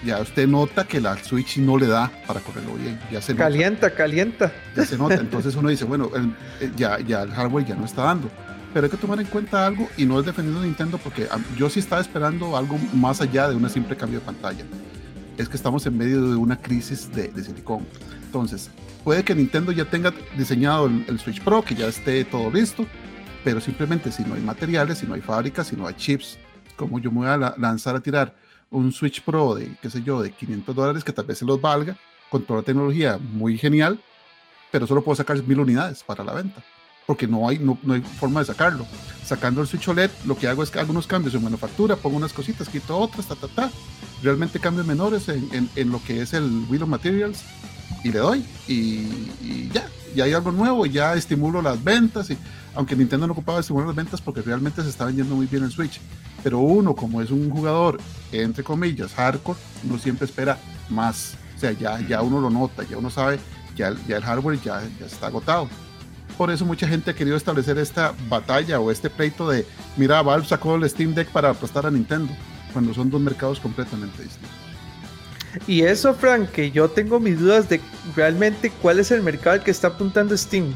[0.05, 2.99] ya usted nota que la Switch no le da para correrlo bien.
[3.11, 4.53] Ya se calienta, calienta.
[4.77, 5.15] Ya se nota.
[5.21, 6.11] Entonces uno dice, bueno,
[6.77, 8.31] ya, ya el hardware ya no está dando.
[8.73, 11.71] Pero hay que tomar en cuenta algo y no es defendiendo a Nintendo porque yo
[11.71, 14.65] sí estaba esperando algo más allá de un simple cambio de pantalla.
[15.39, 17.87] Es que estamos en medio de una crisis de, de silicón.
[18.25, 18.69] Entonces,
[19.05, 22.85] puede que Nintendo ya tenga diseñado el, Switch Pro, que ya esté todo listo,
[23.45, 26.39] pero simplemente si no hay materiales, si no hay fábricas, si no hay chips,
[26.75, 28.35] como yo me voy a lanzar a tirar
[28.75, 31.61] un Switch Pro de, qué sé yo, de 500 dólares que tal vez se los
[31.61, 31.97] valga,
[32.29, 34.01] con toda la tecnología muy genial,
[34.71, 36.63] pero solo puedo sacar mil unidades para la venta,
[37.07, 38.87] porque no hay, no, hay forma de sacarlo.
[39.25, 42.17] Sacando el Switch OLED, lo que hago es que hago unos cambios en manufactura, pongo
[42.17, 43.71] unas cositas, quito otras, ta, ta, ta.
[44.23, 47.45] Realmente cambios menores en, en, lo que es el Wheel of Materials
[48.03, 52.39] y le doy y, ya, y hay algo nuevo, ya estimulo las ventas, y
[52.75, 55.71] aunque Nintendo no ocupaba estimular las ventas porque realmente se está vendiendo muy bien el
[55.71, 56.01] Switch,
[56.43, 57.99] pero uno como es un jugador,
[58.33, 60.59] entre comillas, hardcore, uno siempre espera
[60.91, 63.39] más, o sea, ya, ya uno lo nota, ya uno sabe,
[63.77, 65.69] ya, ya el hardware ya, ya está agotado.
[66.37, 70.47] Por eso mucha gente ha querido establecer esta batalla o este pleito de, mira, Valve
[70.47, 72.33] sacó el Steam Deck para aplastar a Nintendo,
[72.73, 74.65] cuando son dos mercados completamente distintos.
[75.67, 77.81] Y eso, Frank, que yo tengo mis dudas de
[78.17, 80.75] realmente cuál es el mercado al que está apuntando Steam.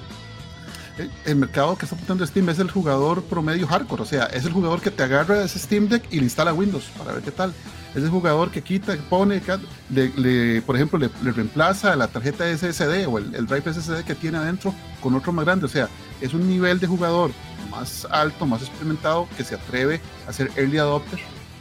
[1.25, 4.53] El, mercado que está apuntando Steam es el jugador promedio hardcore, o sea, es el
[4.53, 7.55] jugador que te agarra ese Steam Deck y le instala Windows para ver qué tal.
[7.95, 9.41] Es el jugador que quita, pone,
[9.91, 14.39] le, por ejemplo, le, reemplaza la tarjeta SSD o el, el, drive SSD que tiene
[14.39, 15.67] adentro con otro más grande.
[15.67, 15.89] O sea,
[16.21, 17.31] es un nivel de jugador
[17.71, 21.19] más alto, más experimentado, que se atreve a ser early adopter,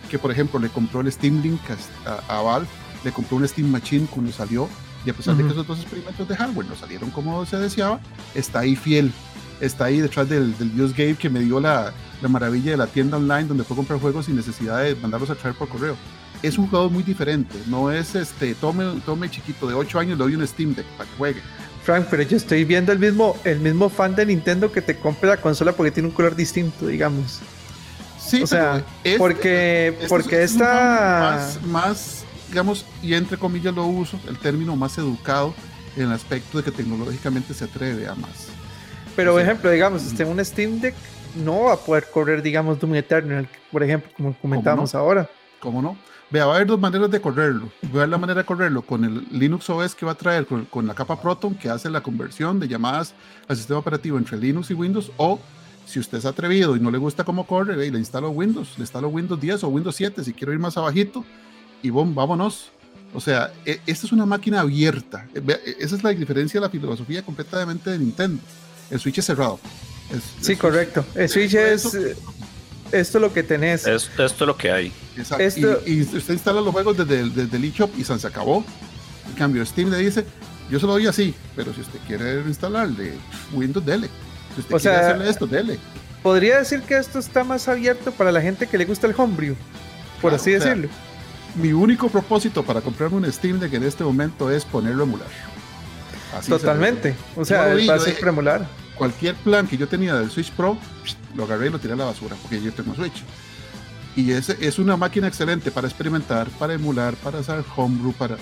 [0.10, 1.62] que por ejemplo le compró el Steam Link
[2.06, 2.67] a, a Valve
[3.04, 4.67] le compró un Steam Machine cuando salió
[5.06, 8.02] y a pesar de que esos dos experimentos de hardware no salieron como se deseaba,
[8.36, 9.13] está ahí fiel,
[9.62, 12.88] está ahí detrás del, del Dios Game que me dio la, la, maravilla de la
[12.88, 15.96] tienda online donde puedo comprar juegos sin necesidad de mandarlos a traer por correo.
[16.41, 20.24] Es un juego muy diferente, no es este, tome, tome chiquito de 8 años, le
[20.24, 21.41] doy un Steam Deck para que juegue.
[21.84, 25.30] Frank, pero yo estoy viendo el mismo, el mismo fan de Nintendo que te compre
[25.30, 27.39] la consola porque tiene un color distinto, digamos.
[28.20, 28.84] Sí, o sea,
[29.17, 31.38] porque, porque esta...
[31.38, 35.54] Más, más digamos, y entre comillas lo uso, el término más educado
[35.96, 38.48] en el aspecto de que tecnológicamente se atreve a más.
[39.17, 40.93] Pero, por ejemplo, digamos, este, un Steam Deck
[41.43, 45.27] no va a poder correr, digamos, Doom Eternal, por ejemplo, como comentamos ahora.
[45.60, 45.97] ¿Cómo no?
[46.30, 47.71] Vea, va a haber dos maneras de correrlo.
[47.82, 50.45] Voy a ver la manera de correrlo con el Linux OS que va a traer
[50.45, 53.15] con, con, la capa Proton que hace la conversión de llamadas
[53.47, 55.12] al sistema operativo entre Linux y Windows.
[55.17, 55.39] O
[55.88, 58.84] si usted es atrevido y no le gusta cómo corre, y le instalo Windows, le
[58.84, 61.25] instalo Windows 10 o Windows 7 si quiero ir más abajito
[61.82, 62.69] y boom, vámonos.
[63.15, 65.27] O sea, e, esta es una máquina abierta.
[65.34, 68.39] E, esa es la diferencia de la filosofía completamente de Nintendo.
[68.89, 69.60] El Switch es cerrado.
[70.41, 71.06] sí, correcto.
[71.15, 71.86] El Switch es...
[72.91, 73.86] Esto es lo que tenés.
[73.86, 74.93] Es, esto es lo que hay.
[75.17, 75.82] Exacto.
[75.86, 78.63] Y, usted instala los juegos desde, el eShop y se acabó.
[79.28, 80.26] En cambio, Steam le dice,
[80.69, 83.13] yo se lo doy así, pero si usted quiere instalarle
[83.54, 84.10] Windows, dele.
[84.56, 85.80] Si usted o quiere sea, hacerle esto, dele.
[86.23, 89.56] Podría decir que esto está más abierto para la gente que le gusta el homebrew,
[90.21, 90.89] por así decirlo.
[91.56, 95.57] mi único propósito para comprarme un Steam Deck en este momento es ponerlo a emular.
[96.47, 97.15] Totalmente.
[97.35, 98.67] O sea, va a ser emular.
[98.95, 100.77] Cualquier plan que yo tenía del Switch Pro,
[101.35, 103.23] lo agarré y lo tiré a la basura, porque yo tengo Switch.
[104.15, 108.37] Y ese es una máquina excelente para experimentar, para emular, para hacer homebrew, para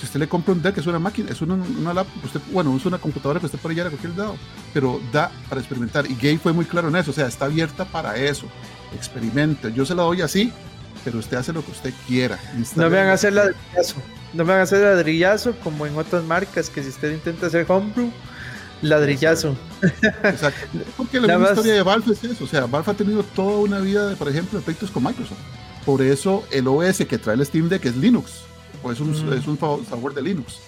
[0.00, 2.86] si usted le compra un deck, es una máquina, es una, una usted, bueno, es
[2.86, 4.34] una computadora que usted puede llegar a cualquier lado,
[4.72, 6.10] pero da para experimentar.
[6.10, 8.46] Y Gay fue muy claro en eso, o sea, está abierta para eso.
[8.96, 9.70] Experimente.
[9.74, 10.54] Yo se la doy así,
[11.04, 12.38] pero usted hace lo que usted quiera.
[12.76, 13.96] No me van a hacer ladrillazo.
[14.32, 17.66] No me van a hacer ladrillazo como en otras marcas, que si usted intenta hacer
[17.68, 18.10] homebrew,
[18.82, 19.56] ladrillazo.
[19.82, 20.78] Exacto.
[20.96, 22.44] Porque la misma historia de Valve es eso.
[22.44, 25.38] O sea, Valve ha tenido toda una vida de, por ejemplo, efectos con Microsoft.
[25.84, 28.42] Por eso el OS que trae el Steam Deck es Linux
[28.82, 29.32] o es un, mm.
[29.32, 30.58] es un software de Linux,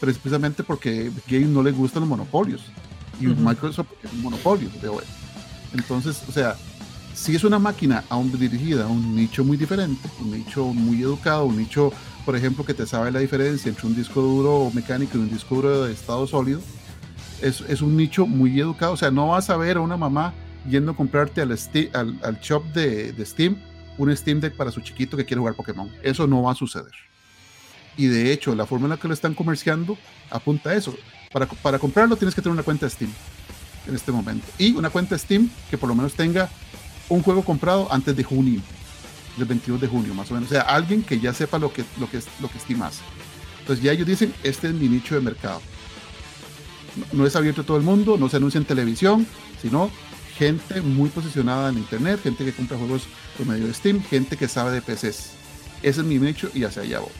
[0.00, 2.62] pero es precisamente porque Game no le gustan los monopolios
[3.20, 5.04] y Microsoft es un monopolio de OS.
[5.74, 6.56] Entonces, o sea,
[7.14, 11.44] si es una máquina aún dirigida a un nicho muy diferente, un nicho muy educado,
[11.44, 11.92] un nicho,
[12.24, 15.56] por ejemplo, que te sabe la diferencia entre un disco duro mecánico y un disco
[15.56, 16.60] duro de estado sólido,
[17.40, 18.92] es, es un nicho muy educado.
[18.92, 20.32] O sea, no vas a ver a una mamá
[20.68, 21.50] yendo a comprarte al,
[21.92, 23.56] al, al shop de, de Steam
[23.98, 25.90] un Steam Deck para su chiquito que quiere jugar Pokémon.
[26.02, 26.92] Eso no va a suceder.
[27.96, 29.98] Y de hecho, la forma en la que lo están comerciando
[30.30, 30.94] apunta a eso.
[31.30, 33.10] Para, para comprarlo tienes que tener una cuenta Steam
[33.86, 34.46] en este momento.
[34.58, 36.48] Y una cuenta Steam que por lo menos tenga
[37.12, 38.60] un juego comprado antes de junio,
[39.36, 40.50] del 22 de junio más o menos.
[40.50, 43.02] O sea, alguien que ya sepa lo que, lo que, lo que hace.
[43.60, 45.60] Entonces ya ellos dicen, este es mi nicho de mercado.
[47.12, 49.26] No, es abierto a todo el mundo, no se anuncia en televisión,
[49.60, 49.90] sino
[50.36, 53.02] gente muy posicionada en Internet, gente que compra juegos
[53.36, 55.32] por medio de Steam, gente que sabe de PCs.
[55.82, 57.10] Ese es mi nicho y hacia allá voy.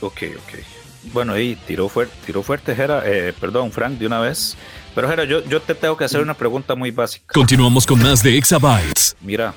[0.00, 1.12] Ok, ok.
[1.12, 4.56] Bueno, y tiró, fuerte, tiró fuerte, Jera, eh, perdón, Frank, de una vez.
[4.94, 7.32] Pero Jera, yo, yo te tengo que hacer una pregunta muy básica.
[7.32, 9.16] Continuamos con más de Exabytes.
[9.20, 9.54] Mira,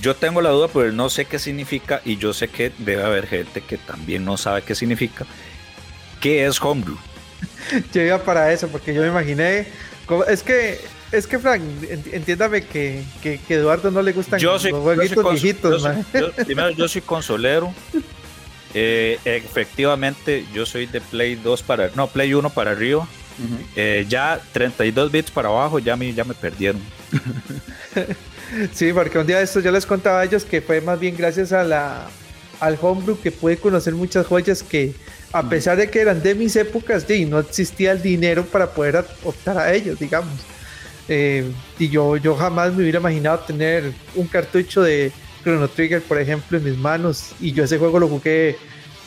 [0.00, 3.26] yo tengo la duda, pero no sé qué significa y yo sé que debe haber
[3.26, 5.24] gente que también no sabe qué significa.
[6.20, 6.96] ¿Qué es homebrew?
[7.92, 9.66] yo iba para eso, porque yo me imaginé.
[10.28, 10.80] es que,
[11.12, 11.62] es que Frank,
[12.12, 15.88] entiéndame que, que, Eduardo no le gustan yo soy, los jueguitos viejitos.
[16.46, 17.72] primero, yo soy consolero.
[18.74, 21.90] Eh, efectivamente, yo soy de Play 2 para.
[21.94, 23.08] No, Play 1 para arriba.
[23.76, 26.80] Eh, ya 32 bits para abajo, ya me, ya me perdieron.
[28.72, 31.16] sí, porque un día de estos yo les contaba a ellos que fue más bien
[31.16, 32.08] gracias a la,
[32.60, 34.94] al homebrew que pude conocer muchas joyas que,
[35.32, 39.04] a pesar de que eran de mis épocas, y no existía el dinero para poder
[39.24, 40.34] optar a ellos, digamos.
[41.08, 45.10] Eh, y yo, yo jamás me hubiera imaginado tener un cartucho de
[45.42, 47.32] Chrono Trigger, por ejemplo, en mis manos.
[47.40, 48.56] Y yo ese juego lo jugué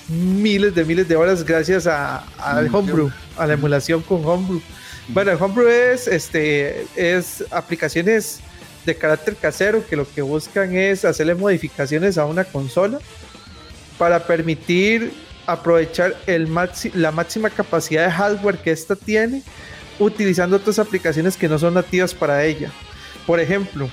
[0.08, 4.62] miles de miles de horas gracias a, al homebrew, a la emulación con homebrew.
[5.08, 8.40] Bueno, el homebrew es, este, es aplicaciones
[8.86, 13.00] de carácter casero que lo que buscan es hacerle modificaciones a una consola
[13.98, 15.14] para permitir
[15.46, 16.50] aprovechar el
[16.94, 19.44] la máxima capacidad de hardware que ésta tiene
[20.00, 22.72] utilizando otras aplicaciones que no son nativas para ella.
[23.28, 23.90] Por ejemplo,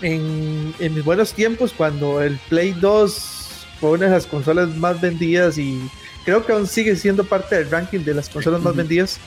[0.00, 3.37] en, mis buenos tiempos, cuando el Play 2
[3.80, 5.80] fue una de las consolas más vendidas y
[6.24, 9.18] creo que aún sigue siendo parte del ranking de las consolas más vendidas,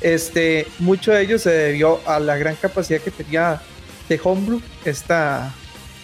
[0.00, 3.60] este, mucho de ello se debió a la gran capacidad que tenía
[4.08, 5.54] de Homebrew esta,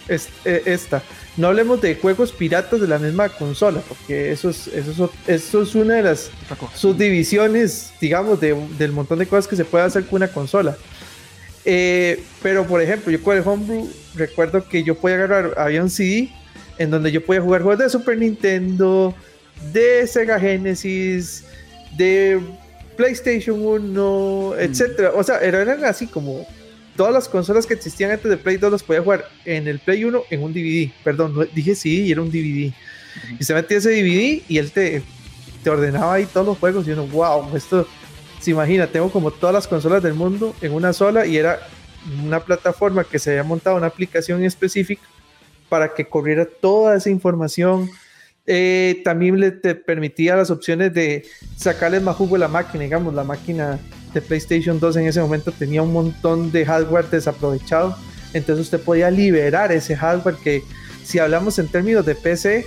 [0.07, 0.19] e,
[0.65, 1.03] esta.
[1.37, 5.75] No hablemos de juegos piratas de la misma consola, porque eso es, eso eso es
[5.75, 6.31] una de las
[6.73, 10.75] subdivisiones, digamos, del montón de cosas que se puede hacer con una consola.
[11.63, 15.89] Eh, pero por ejemplo, yo con el Homebrew recuerdo que yo podía agarrar, había un
[15.89, 16.31] CD
[16.77, 19.13] en donde yo podía jugar juegos de Super Nintendo,
[19.73, 21.43] de Sega Genesis,
[21.97, 22.39] de
[22.95, 24.59] PlayStation 1, mm.
[24.59, 25.11] etcétera.
[25.15, 26.45] O sea, eran así como
[26.95, 30.03] todas las consolas que existían antes de Play 2 las podía jugar en el Play
[30.03, 30.91] 1 en un DVD.
[31.03, 32.73] Perdón, dije sí, y era un DVD.
[33.39, 35.01] Y se metía ese DVD y él te,
[35.63, 37.87] te ordenaba ahí todos los juegos y uno, wow, esto
[38.39, 41.59] se imagina, tengo como todas las consolas del mundo en una sola y era
[42.23, 45.01] una plataforma que se había montado una aplicación específica
[45.69, 47.89] para que corriera toda esa información.
[48.45, 53.13] Eh, también le te permitía las opciones de sacarle más jugo a la máquina, digamos,
[53.13, 53.79] la máquina
[54.13, 57.95] de PlayStation 2 en ese momento tenía un montón de hardware desaprovechado,
[58.33, 60.63] entonces usted podía liberar ese hardware que
[61.03, 62.65] si hablamos en términos de PC,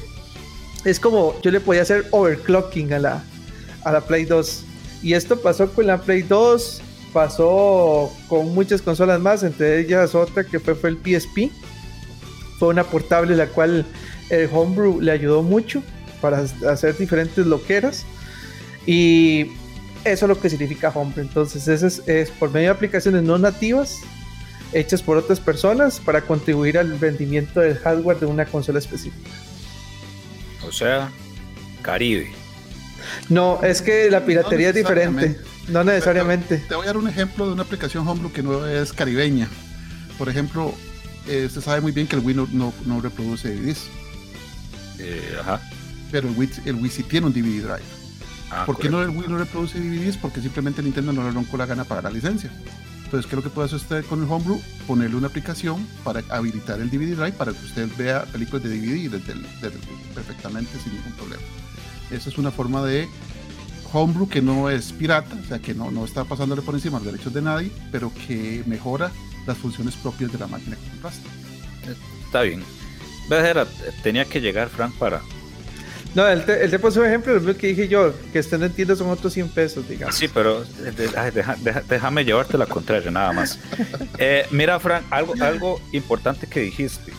[0.85, 3.25] es como yo le podía hacer overclocking a la,
[3.83, 4.65] a la Play 2
[5.03, 6.81] y esto pasó con la Play 2,
[7.13, 11.51] pasó con muchas consolas más, entre ellas otra que fue, fue el PSP.
[12.63, 13.85] Fue una portable la cual
[14.31, 15.83] el Homebrew le ayudó mucho
[16.21, 18.05] para hacer diferentes loqueras.
[18.87, 19.49] Y
[20.05, 21.25] Eso es lo que significa Homebrew.
[21.27, 23.99] Entonces, eso es, es por medio de aplicaciones no nativas
[24.73, 29.29] hechas por otras personas para contribuir al rendimiento del hardware de una consola específica.
[30.65, 31.11] O sea,
[31.83, 32.31] Caribe.
[33.29, 35.37] No, es que la piratería es diferente.
[35.67, 36.59] No necesariamente.
[36.59, 39.49] Te voy a dar un ejemplo de una aplicación Homebrew que no es caribeña.
[40.17, 40.73] Por ejemplo,
[41.29, 43.85] eh, usted sabe muy bien que el Wii no, no, reproduce DVDs.
[44.99, 45.61] Eh, ajá.
[46.11, 47.83] Pero el Wii, el Wii sí tiene un DVD drive.
[48.51, 50.17] Ah, ¿Por qué no el Wii no reproduce DVDs?
[50.19, 52.51] Porque simplemente Nintendo no le roncó la gana para la licencia.
[53.05, 54.61] Entonces, ¿qué es lo que puede hacer usted con el Homebrew?
[54.87, 59.09] Ponerle una aplicación para habilitar el DVD drive para que usted vea películas de DVD
[59.11, 61.43] desde el- desde el- perfectamente sin ningún problema.
[62.11, 63.09] Esa es una forma de
[63.93, 67.07] Homebrew que no es pirata, o sea, que no, no está pasándole por encima los
[67.07, 69.11] derechos de nadie, pero que mejora
[69.47, 71.29] las funciones propias de la máquina que compraste.
[72.27, 72.63] Está bien.
[73.31, 73.67] Era-
[74.03, 75.21] tenía que llegar Frank para.
[76.15, 78.67] No, él te, él te puso un ejemplo, lo que dije yo, que usted no
[78.67, 80.15] entiende son otros 100 pesos, digamos.
[80.15, 83.59] Sí, pero eh, ay, deja- deja- déjame llevarte la contraria, nada más.
[84.19, 87.13] Eh, mira, Frank, algo, algo importante que dijiste.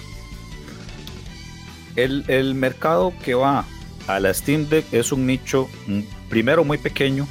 [1.95, 3.65] El, el mercado que va
[4.07, 5.69] a la Steam Deck es un nicho,
[6.29, 7.27] primero muy pequeño,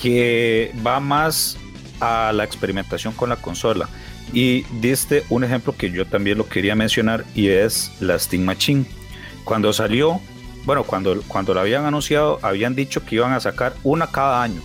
[0.00, 1.56] que va más
[2.00, 3.88] a la experimentación con la consola.
[4.32, 8.84] Y diste un ejemplo que yo también lo quería mencionar y es la Steam Machine.
[9.44, 10.20] Cuando salió,
[10.64, 14.62] bueno, cuando, cuando lo habían anunciado, habían dicho que iban a sacar una cada año.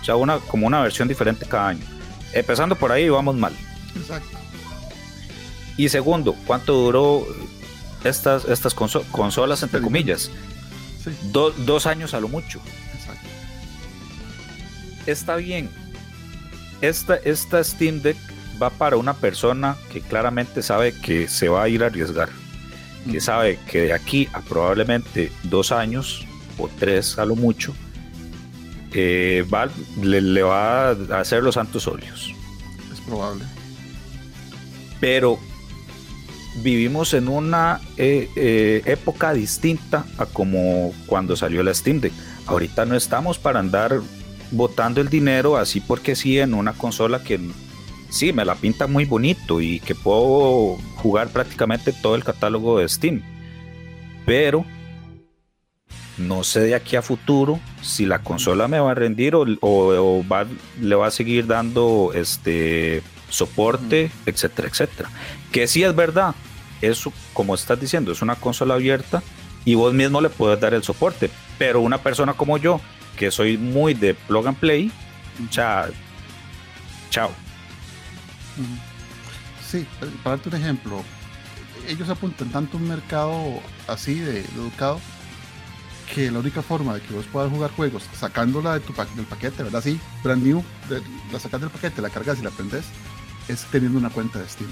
[0.00, 1.84] O sea, una, como una versión diferente cada año.
[2.32, 3.52] Empezando por ahí, vamos mal.
[3.96, 4.36] Exacto.
[5.76, 7.26] Y segundo, ¿cuánto duró
[8.04, 10.30] estas, estas conso- consolas, entre comillas?
[11.02, 12.60] Sí, Do- dos años a lo mucho.
[12.94, 13.26] exacto.
[15.06, 15.70] Está bien.
[16.80, 18.16] Esta, esta Steam Deck
[18.62, 22.28] va para una persona que claramente sabe que se va a ir a arriesgar.
[23.10, 26.26] Que sabe que de aquí a probablemente dos años
[26.58, 27.72] o tres a lo mucho,
[28.92, 29.68] eh, va-
[30.02, 32.32] le, le va a hacer los santos óleos.
[32.92, 33.44] Es probable.
[35.00, 35.38] pero
[36.62, 42.12] vivimos en una eh, eh, época distinta a como cuando salió la Steam Deck.
[42.46, 44.00] Ahorita no estamos para andar
[44.50, 47.38] botando el dinero así porque sí en una consola que
[48.10, 52.88] sí me la pinta muy bonito y que puedo jugar prácticamente todo el catálogo de
[52.88, 53.22] Steam.
[54.24, 54.64] Pero
[56.16, 60.18] no sé de aquí a futuro si la consola me va a rendir o, o-
[60.20, 60.46] o va-
[60.80, 65.10] le va a seguir dando este soporte, etcétera, etcétera.
[65.52, 66.34] Que sí es verdad,
[66.80, 69.22] eso como estás diciendo, es una consola abierta
[69.70, 72.80] y vos mismo le puedes dar el soporte, pero una persona como yo,
[73.18, 74.90] que soy muy de plug and play,
[75.50, 75.88] sea,
[77.10, 77.30] chao.
[79.70, 81.04] Sí, eh, para darte un ejemplo,
[81.86, 85.00] ellos apuntan tanto a un mercado así de, de educado
[86.14, 89.26] que la única forma de que vos puedas jugar juegos sacándola de tu pa- del
[89.26, 89.82] paquete, ¿verdad?
[89.82, 92.86] Sí, brand new, de- la sacas del paquete, la cargas y la prendes,
[93.48, 94.70] es teniendo una cuenta de Steam.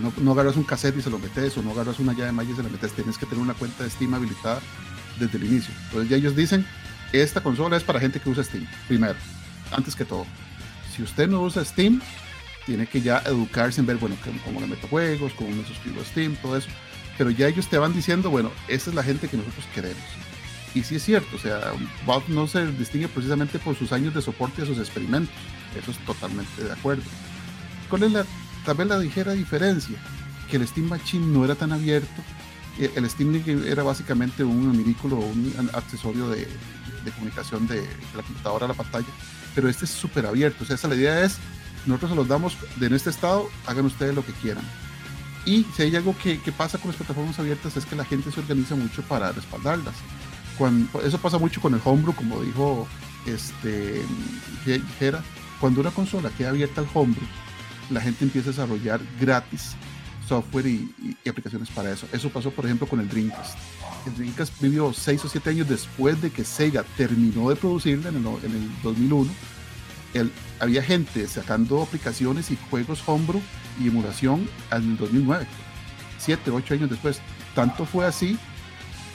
[0.00, 2.32] No, no agarras un cassette y se lo metes, o no agarras una llave de
[2.32, 4.60] malla y se la metes, tienes que tener una cuenta de Steam habilitada
[5.18, 5.74] desde el inicio.
[5.86, 6.66] Entonces ya ellos dicen,
[7.12, 9.16] esta consola es para gente que usa Steam, primero,
[9.70, 10.26] antes que todo.
[10.94, 12.00] Si usted no usa Steam,
[12.66, 16.04] tiene que ya educarse en ver, bueno, cómo, le meto juegos, cómo me suscribo a
[16.04, 16.68] Steam, todo eso.
[17.18, 20.02] Pero ya ellos te van diciendo, bueno, esta es la gente que nosotros queremos.
[20.74, 21.72] Y sí es cierto, o sea,
[22.06, 25.34] Valve no se distingue precisamente por sus años de soporte a sus experimentos.
[25.76, 27.02] Eso es totalmente de acuerdo.
[27.90, 28.26] ¿Cuál es la,
[28.64, 29.96] tal vez la ligera diferencia?
[30.50, 32.22] Que el Steam Machine no era tan abierto.
[32.78, 36.46] Eh, El Steam era básicamente un minículo, un accesorio de,
[37.14, 39.06] comunicación de, de la computadora a la pantalla.
[39.54, 40.64] Pero este es súper abierto.
[40.64, 41.38] O sea, esa la idea es,
[41.86, 44.64] nosotros se los damos de en este estado, hagan ustedes lo que quieran.
[45.44, 48.40] Y si hay algo que, pasa con las plataformas abiertas es que la gente se
[48.40, 49.94] organiza mucho para respaldarlas.
[50.56, 52.86] Cuando, eso pasa mucho con el homebrew, como dijo
[53.26, 54.02] este,
[54.98, 55.22] Gera.
[55.60, 57.26] Cuando una consola queda abierta al homebrew,
[57.90, 59.74] la gente empieza a desarrollar gratis
[60.28, 62.06] software y, aplicaciones para eso.
[62.12, 63.56] Eso pasó, por ejemplo, con el Dreamcast.
[64.06, 68.16] El Dreamcast vivió 6 o 7 años después de que Sega terminó de producirla en
[68.16, 69.30] el, en el 2001.
[70.14, 73.42] El- había gente sacando aplicaciones y juegos homebrew
[73.80, 75.46] y emulación en el 2009,
[76.18, 77.20] 7, 8 años después.
[77.54, 78.38] Tanto fue así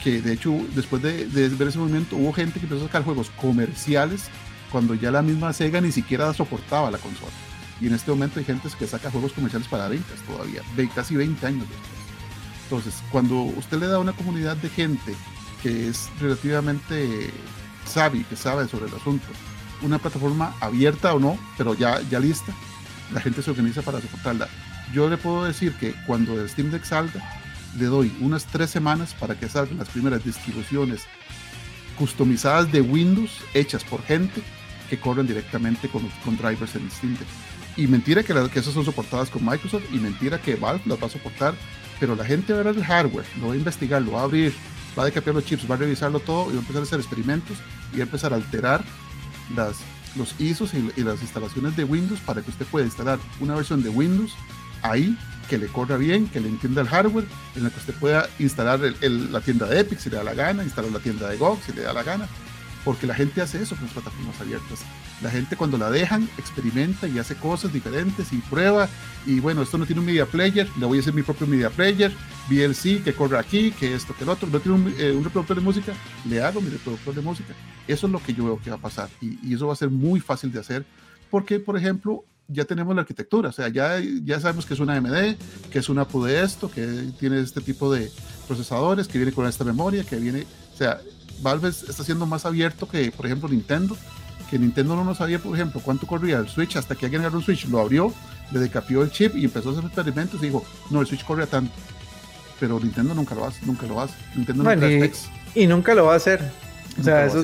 [0.03, 3.03] que de hecho después de, de ver ese movimiento hubo gente que empezó a sacar
[3.03, 4.23] juegos comerciales
[4.71, 7.31] cuando ya la misma Sega ni siquiera soportaba la consola.
[7.79, 11.15] Y en este momento hay gente que saca juegos comerciales para Dreamcast todavía, ve- casi
[11.15, 11.91] 20 años después.
[12.63, 15.15] Entonces, cuando usted le da a una comunidad de gente
[15.63, 17.31] que es relativamente
[17.85, 19.25] sabe, que sabe sobre el asunto,
[19.81, 22.51] una plataforma abierta o no, pero ya, ya lista,
[23.13, 24.49] la gente se organiza para soportarla.
[24.93, 27.21] Yo le puedo decir que cuando el Steam Deck salga,
[27.77, 31.03] le doy unas tres semanas para que salgan las primeras distribuciones
[31.97, 34.41] customizadas de Windows, hechas por gente
[34.89, 37.27] que corren directamente con, con drivers en Steam Deck.
[37.77, 41.07] Y mentira que, que esas son soportadas con Microsoft y mentira que Valve las va
[41.07, 41.53] a soportar,
[41.99, 44.23] pero la gente va a ver el hardware, lo va a investigar, lo va a
[44.23, 44.53] abrir,
[44.97, 46.99] va a decapiar los chips, va a revisarlo todo y va a empezar a hacer
[46.99, 47.57] experimentos
[47.93, 48.83] y va a empezar a alterar
[49.55, 49.77] las,
[50.15, 53.89] los ISOs y, las instalaciones de Windows para que usted pueda instalar una versión de
[53.89, 54.33] Windows
[54.81, 55.17] ahí
[55.49, 57.25] que le corra bien, que le entienda el hardware,
[57.55, 60.63] en la que usted pueda instalar la tienda de Epic si le da la gana,
[60.63, 62.27] instalar la tienda de GOG si le da la gana,
[62.87, 64.79] porque la gente hace eso con las plataformas abiertas.
[65.21, 68.87] La gente cuando la dejan experimenta y hace cosas diferentes y prueba.
[69.25, 71.69] Y bueno, esto no tiene un media player, le voy a hacer mi propio media
[71.69, 72.13] player,
[72.49, 74.47] VLC que corre aquí, que esto, que el otro.
[74.47, 75.91] No tiene eh, un, reproductor de música,
[76.29, 77.53] le hago mi reproductor de música.
[77.89, 79.09] Eso es lo que yo veo que va a pasar.
[79.19, 80.85] Y, y eso va a ser muy fácil de hacer
[81.29, 84.95] porque, por ejemplo, ya tenemos la arquitectura, o sea, ya, ya sabemos que es una
[84.95, 85.35] AMD,
[85.69, 88.09] que es una APU de esto, que tiene este tipo de
[88.47, 91.01] procesadores, que viene con esta memoria, que viene, o sea,
[91.41, 93.97] Valve está siendo más abierto que, por ejemplo, Nintendo,
[94.49, 97.43] que Nintendo no sabía, por ejemplo, cuánto corría el Switch hasta que alguien agarró un
[97.43, 98.13] Switch, lo abrió,
[98.51, 101.47] le decapió el chip y empezó a hacer experimentos y dijo, no, el Switch corría
[101.47, 101.73] tanto.
[102.59, 104.15] Pero Nintendo nunca lo hace, nunca lo hace.
[104.35, 105.11] Nintendo nunca y,
[105.63, 106.41] y, nunca lo va a hacer.
[106.99, 107.43] O sea, eso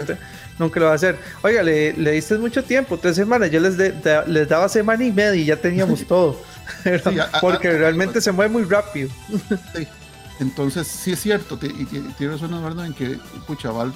[0.58, 1.20] nunca lo va a hacer.
[1.44, 3.52] Oiga, le, le diste mucho tiempo, tres semanas.
[3.52, 6.42] Yo les, les daba semana y media y ya teníamos todo.
[7.42, 9.10] Porque realmente se mueve muy rápido.
[10.40, 13.96] Entonces, sí es cierto, y tiene razón Eduardo en que, pucha, Valve,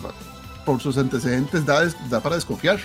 [0.66, 2.80] por sus antecedentes, da, da para desconfiar.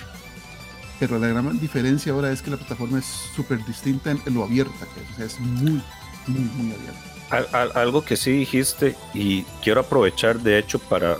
[0.99, 4.87] Pero la gran diferencia ahora es que la plataforma es súper distinta en, lo abierta
[5.17, 5.81] que es muy,
[6.27, 7.79] muy, muy abierta.
[7.79, 11.17] algo que sí dijiste y quiero aprovechar de hecho para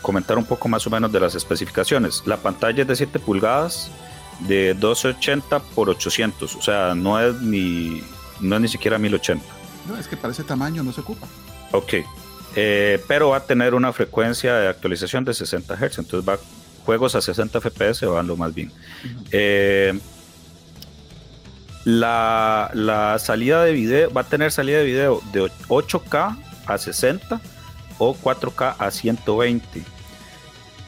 [0.00, 2.22] comentar un poco más o menos de las especificaciones.
[2.26, 3.90] La pantalla es de 7 pulgadas
[4.40, 8.02] de 1280 por 800, o sea, no es ni,
[8.40, 9.61] no es ni siquiera 1080.
[9.88, 11.26] No, es que para ese tamaño no se ocupa.
[11.72, 11.94] Ok,
[12.54, 16.38] eh, pero va a tener una frecuencia de actualización de 60 Hz, entonces va
[16.84, 18.72] juegos a 60 FPS van lo más bien.
[19.30, 19.98] Eh,
[21.84, 27.40] la, la, salida de video va a tener salida de video de 8K a 60
[27.98, 29.82] o 4K a 120.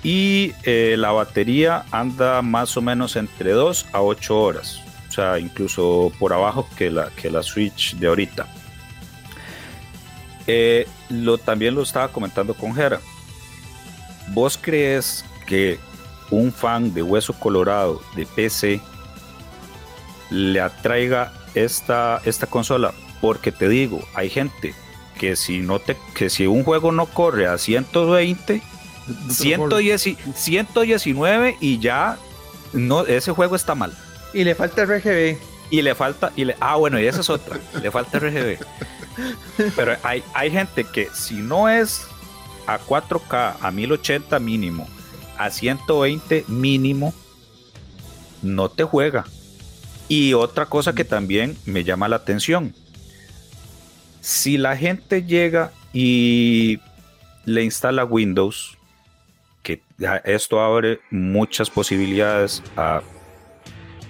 [0.03, 4.81] Y eh, la batería anda más o menos entre 2 a 8 horas.
[5.09, 8.47] O sea, incluso por abajo que la, que la Switch de ahorita.
[10.47, 13.01] Eh, lo, también lo estaba comentando con Jera.
[14.29, 15.79] ¿Vos crees que
[16.31, 18.81] un fan de Hueso Colorado de PC
[20.31, 22.93] le atraiga esta, esta consola?
[23.21, 24.75] Porque te digo, hay gente
[25.19, 28.61] que si no te que si un juego no corre a 120
[30.35, 32.19] 119 y ya
[32.73, 33.97] no ese juego está mal
[34.33, 35.39] y le falta RGB
[35.79, 38.59] y le falta y le, ah bueno y esa es otra le falta RGB
[39.77, 42.07] pero hay, hay gente que si no es
[42.67, 44.87] a 4K a 1080 mínimo
[45.39, 47.13] a 120 mínimo
[48.45, 49.25] no te juega.
[50.07, 52.75] Y otra cosa que también me llama la atención
[54.21, 56.79] si la gente llega y
[57.45, 58.79] le instala Windows,
[59.63, 59.83] que
[60.25, 63.03] esto abre muchas posibilidades a,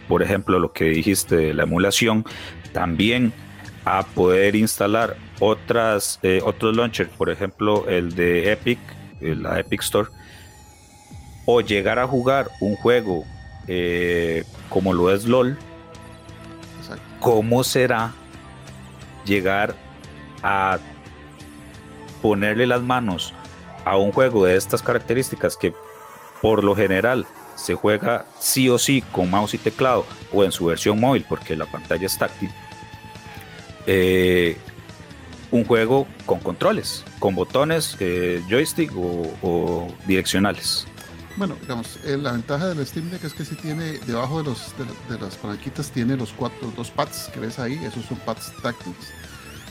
[0.09, 2.25] por ejemplo, lo que dijiste de la emulación,
[2.73, 3.33] también
[3.85, 8.79] a poder instalar otras, eh, otros launchers, por ejemplo, el de Epic,
[9.21, 10.09] la Epic Store,
[11.47, 13.25] o llegar a jugar un juego
[13.67, 15.57] eh, como lo es LOL,
[17.21, 18.13] ¿cómo será
[19.25, 19.75] llegar
[20.43, 20.79] a
[22.21, 23.35] ponerle las manos
[23.85, 25.75] a un juego de estas características que
[26.43, 27.27] por lo general
[27.57, 31.57] se juega sí o sí con mouse y teclado o en su versión móvil porque
[31.57, 32.51] la pantalla es táctil,
[33.87, 34.57] eh,
[35.51, 40.87] un juego con controles, con botones, eh, joystick o, direccionales.
[41.37, 44.73] Bueno, digamos, eh, la ventaja del Steam Deck es que si tiene debajo de, los,
[45.09, 49.13] de, las palanquitas tiene los cuatro, dos pads que ves ahí, esos son pads táctiles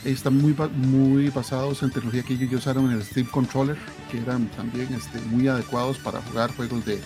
[0.06, 3.78] están muy, muy basados en tecnología que ellos usaron en el Steam Controller,
[4.12, 7.00] que eran también este, muy adecuados para jugar juegos de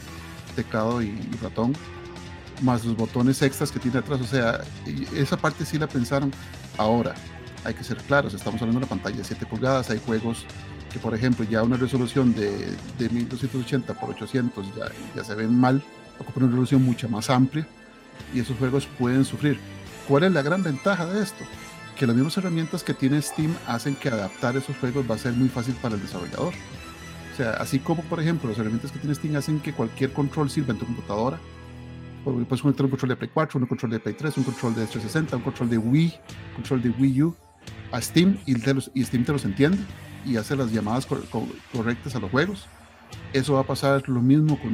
[0.64, 1.74] teclado y, ratón,
[2.62, 4.20] más los botones extras que tiene atrás.
[4.22, 4.62] O sea,
[5.16, 6.32] esa parte sí la pensaron.
[6.78, 7.16] Ahora,
[7.64, 10.46] hay que ser claros, estamos hablando de una pantalla de 7 pulgadas, hay juegos
[10.92, 14.86] que, por ejemplo, ya una resolución de, de 1280 por 800 ya,
[15.16, 15.84] ya se ven mal,
[16.20, 17.68] ocupan una resolución mucho más amplia
[18.34, 19.60] y esos juegos pueden sufrir.
[20.08, 21.44] ¿Cuál es la gran ventaja de esto?
[21.98, 25.34] que las mismas herramientas que tiene Steam hacen que adaptar esos juegos va a ser
[25.34, 26.54] muy fácil para el desarrollador.
[27.38, 30.50] O sea, así como por ejemplo las herramientas que tiene Steam hacen que cualquier control
[30.50, 31.40] sirva en tu computadora.
[32.24, 34.82] Puedes conectar un control de Play 4, un control de Play 3, un control de
[34.88, 36.14] 360, un control de Wii,
[36.50, 37.36] un control de Wii U
[37.92, 39.78] a Steam y, y Steam te los entiende
[40.26, 42.66] y hace las llamadas correctas a los juegos.
[43.34, 44.74] eso va a pasar lo mismo con,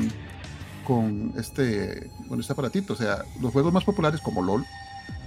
[0.85, 2.93] con, este, con este aparatito.
[2.93, 4.63] O sea, los juegos más populares como LOL,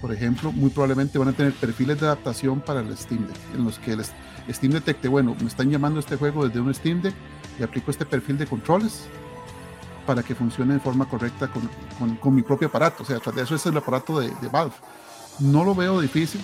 [0.01, 3.65] por ejemplo, muy probablemente van a tener perfiles de adaptación para el Steam Deck, en
[3.65, 4.01] los que el
[4.53, 7.15] Steam detecte, bueno, me están llamando este juego desde un Steam Deck
[7.59, 9.09] y aplico este perfil de controles
[10.07, 11.69] para que funcione de forma correcta con,
[11.99, 13.03] con, con mi propio aparato.
[13.03, 14.75] O sea, tras de eso es el aparato de, de, Valve.
[15.41, 16.41] No lo veo difícil,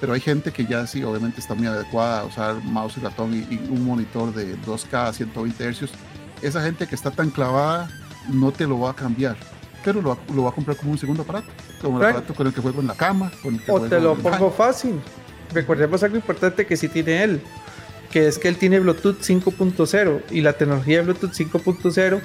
[0.00, 3.34] pero hay gente que ya sí, obviamente está muy adecuada a usar mouse y ratón
[3.34, 5.90] y, y un monitor de 2K a 120 Hz.
[6.42, 7.88] Esa gente que está tan clavada
[8.28, 9.36] no te lo va a cambiar,
[9.84, 11.48] pero lo, lo va a comprar como un segundo aparato,
[11.80, 13.32] como el aparato con el que juego en la cama.
[13.42, 15.00] Con el que o te lo pongo fácil.
[15.52, 17.40] Recordemos algo importante que sí tiene él,
[18.10, 22.20] que es que él tiene Bluetooth 5.0 y la tecnología de Bluetooth 5.0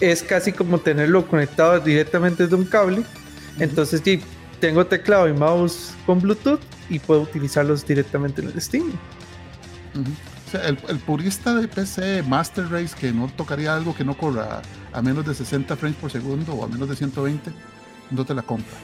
[0.00, 3.02] es casi como tenerlo conectado directamente desde un cable.
[3.58, 4.22] Entonces, sí,
[4.60, 8.88] tengo teclado y mouse con Bluetooth y puedo utilizarlos directamente en el Steam.
[9.94, 10.46] Uh -huh.
[10.46, 14.16] o sea, el, el, purista de PC Master Race que no tocaría algo que no
[14.16, 14.62] corra
[14.92, 17.50] a menos de 60 frames por segundo o a menos de 120,
[18.10, 18.76] no te la compra.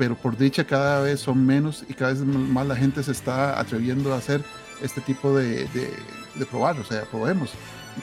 [0.00, 3.60] Pero por dicha cada vez son menos y cada vez más la gente se está
[3.60, 4.42] atreviendo a hacer
[4.80, 5.92] este tipo de, de,
[6.36, 6.80] de probar.
[6.80, 7.50] O sea, probemos.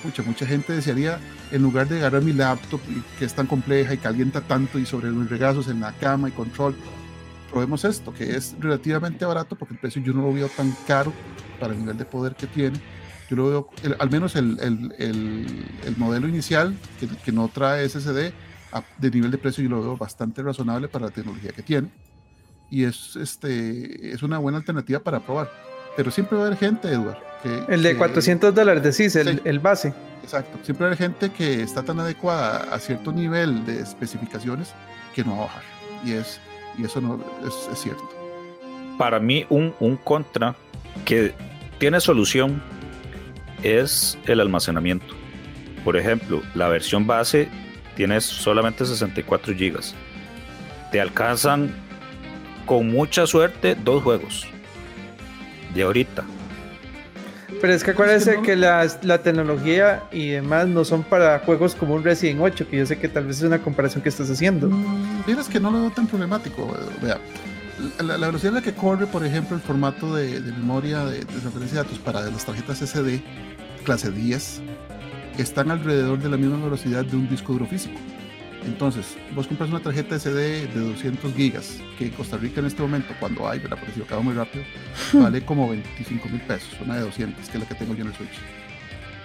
[0.03, 1.19] Pucha, mucha gente desearía,
[1.51, 2.79] en lugar de agarrar mi laptop
[3.17, 6.33] que es tan compleja y calienta tanto y sobre los regazos en la cama y
[6.33, 6.75] control,
[7.49, 11.11] probemos esto, que es relativamente barato porque el precio yo no lo veo tan caro
[11.59, 12.79] para el nivel de poder que tiene.
[13.27, 17.89] Yo lo veo, el, al menos el, el, el, modelo inicial, que, que, no trae
[17.89, 18.33] SSD,
[18.71, 21.89] a, de nivel de precio yo lo veo bastante razonable para la tecnología que tiene.
[22.69, 25.49] Y es, este, es una buena alternativa para probar.
[25.95, 27.21] Pero siempre va a haber gente, Eduardo.
[27.41, 29.93] Que, el de 400 dólares, decís, el, sí, el base.
[30.23, 30.59] Exacto.
[30.63, 34.73] Siempre va a haber gente que está tan adecuada a cierto nivel de especificaciones
[35.15, 35.63] que no va a bajar.
[36.05, 36.39] Y, es,
[36.77, 38.07] y eso no es, es cierto.
[38.97, 40.55] Para mí, un, un contra
[41.05, 41.33] que
[41.79, 42.61] tiene solución
[43.63, 45.15] es el almacenamiento.
[45.83, 47.49] Por ejemplo, la versión base
[47.97, 49.79] tiene solamente 64 GB.
[50.91, 51.71] Te alcanzan
[52.65, 54.45] con mucha suerte dos juegos
[55.73, 56.23] de ahorita.
[57.59, 58.43] Pero es que acuérdense es que, no...
[58.43, 62.77] que la, la, tecnología y demás no son para juegos como un Resident 8, que
[62.77, 64.69] yo sé que tal vez es una comparación que estás haciendo.
[64.69, 66.71] Mm, Miras que no lo veo tan problemático.
[67.01, 67.19] Vea,
[67.99, 71.19] la, la, velocidad en la que corre, por ejemplo, el formato de, de memoria de,
[71.19, 73.23] de, transferencia de datos para las tarjetas SD
[73.83, 74.61] clase 10
[75.41, 77.99] están alrededor de la misma velocidad de un disco duro físico.
[78.65, 82.81] Entonces, vos compras una tarjeta SD de 200 gigas, que en Costa Rica en este
[82.81, 83.77] momento, cuando hay, ¿verdad?
[83.77, 84.65] Porque si lo acabo muy rápido,
[85.13, 88.07] vale como 25 mil pesos, una de 200, que es la que tengo yo en
[88.09, 88.39] el Switch.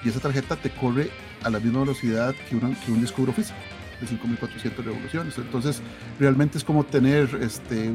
[0.04, 1.10] Y esa tarjeta te corre
[1.42, 3.58] a la misma velocidad que, una, que un disco duro físico,
[4.00, 5.38] de 5400 revoluciones.
[5.38, 5.80] Entonces,
[6.20, 7.90] realmente es como tener este,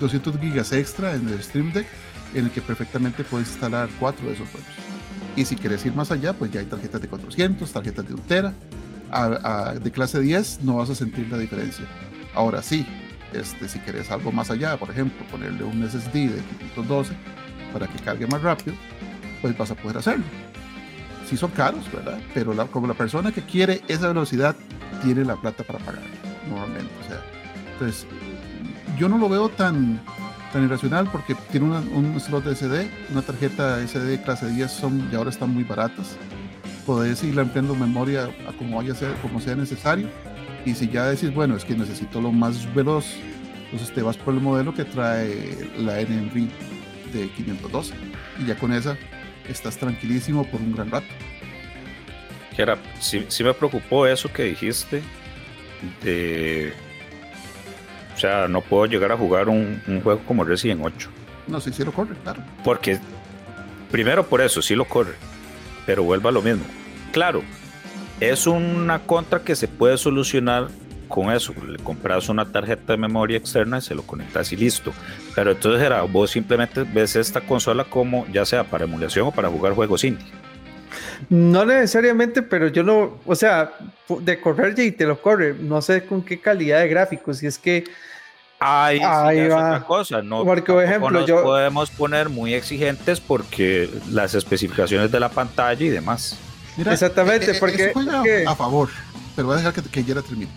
[0.00, 1.86] 200 gigas extra en el Stream Deck,
[2.34, 4.68] en el que perfectamente puedes instalar cuatro de esos juegos.
[5.36, 8.22] Y si quieres ir más allá, pues ya hay tarjetas de 400, tarjetas de 1
[8.26, 8.52] tera.
[9.12, 11.84] A, de clase 10 no vas a sentir la diferencia.
[12.34, 12.84] Ahora sí,
[13.32, 16.42] este, si quieres algo más allá, por ejemplo, ponerle un SSD de
[16.74, 17.14] 512
[17.72, 18.74] para que cargue más rápido,
[19.42, 20.24] pues vas a poder hacerlo.
[21.28, 22.18] Sí son caros, ¿verdad?
[22.34, 24.56] Pero como la persona que quiere esa velocidad
[25.02, 26.02] tiene la plata para pagar,
[26.48, 26.90] normalmente.
[27.72, 28.06] Entonces,
[28.98, 30.00] yo no lo veo tan,
[30.56, 35.06] tan irracional porque tiene una, un slot de SD, una tarjeta SD clase 10 son,
[35.12, 36.16] y ahora están muy baratas.
[36.86, 40.08] Podés ir ampliando memoria a como, vaya a ser, como sea necesario.
[40.64, 43.04] Y si ya decís, bueno, es que necesito lo más veloz,
[43.66, 46.48] entonces te vas por el modelo que trae la NMV
[47.12, 47.92] de 512.
[48.40, 48.96] Y ya con esa
[49.50, 51.06] estás tranquilísimo por un gran rato.
[52.56, 55.02] Era, sí, sí me preocupó eso que dijiste
[56.02, 56.72] de
[58.16, 61.10] o sea, no puedo llegar a jugar un, un juego como Resident 8.
[61.48, 62.42] No, sí, sí lo corre, claro.
[62.64, 62.98] Porque,
[63.90, 65.14] primero por eso, sí lo corre.
[65.84, 66.64] Pero vuelva a lo mismo.
[67.12, 67.42] Claro,
[68.18, 70.68] es una contra que se puede solucionar
[71.08, 71.52] con eso.
[71.68, 74.92] Le compras una tarjeta de memoria externa y se lo conectas y listo.
[75.34, 79.48] Pero entonces era, vos simplemente ves esta consola como ya sea para emulación o para
[79.48, 80.26] jugar juegos indie.
[81.28, 83.72] No necesariamente, pero yo no, o sea,
[84.20, 87.58] de correr y te lo corre, no sé con qué calidad de gráficos, si es
[87.58, 87.84] que
[88.58, 89.58] Ahí, Ahí sí, va.
[89.58, 90.22] Es otra cosa.
[90.22, 95.28] No, porque, por ejemplo, nos yo podemos poner muy exigentes porque las especificaciones de la
[95.28, 96.38] pantalla y demás.
[96.76, 98.88] Mira, Exactamente, eh, porque, porque, a favor,
[99.34, 100.50] pero voy a dejar que, que Yera termine.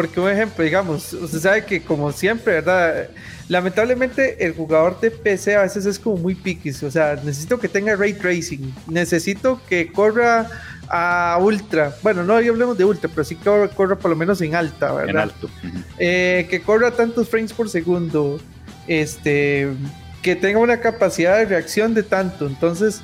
[0.00, 3.10] Porque un ejemplo, digamos, usted sabe que como siempre, ¿verdad?
[3.50, 7.68] Lamentablemente el jugador de PC a veces es como muy piquis, o sea, necesito que
[7.68, 10.48] tenga ray tracing, necesito que corra
[10.88, 14.40] a ultra, bueno, no hablemos de ultra, pero sí que corra, corra por lo menos
[14.40, 15.10] en alta, ¿verdad?
[15.10, 15.50] En alto.
[15.62, 15.84] Uh -huh.
[15.98, 18.40] eh, que corra tantos frames por segundo,
[18.86, 19.68] este,
[20.22, 23.02] que tenga una capacidad de reacción de tanto, entonces,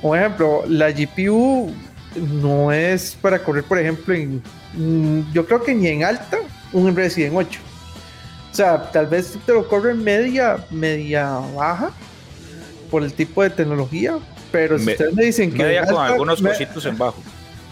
[0.00, 1.74] por ejemplo, la GPU
[2.16, 4.42] no es para correr, por ejemplo, en,
[4.74, 6.38] mm, yo creo que ni en alta,
[6.72, 7.60] un Resident 8.
[8.52, 11.90] O sea, tal vez te lo corre en media, media baja
[12.90, 14.18] por el tipo de tecnología,
[14.50, 17.22] pero si ustedes me dicen que media con algunos cositos en bajo.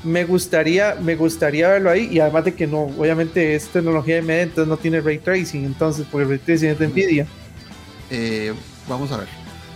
[0.02, 4.22] Me gustaría, me gustaría verlo ahí y además de que no, obviamente es tecnología de
[4.22, 7.26] media, entonces no tiene ray tracing, entonces porque el ray tracing es de Nvidia.
[8.10, 8.52] Eh,
[8.86, 9.28] vamos a ver.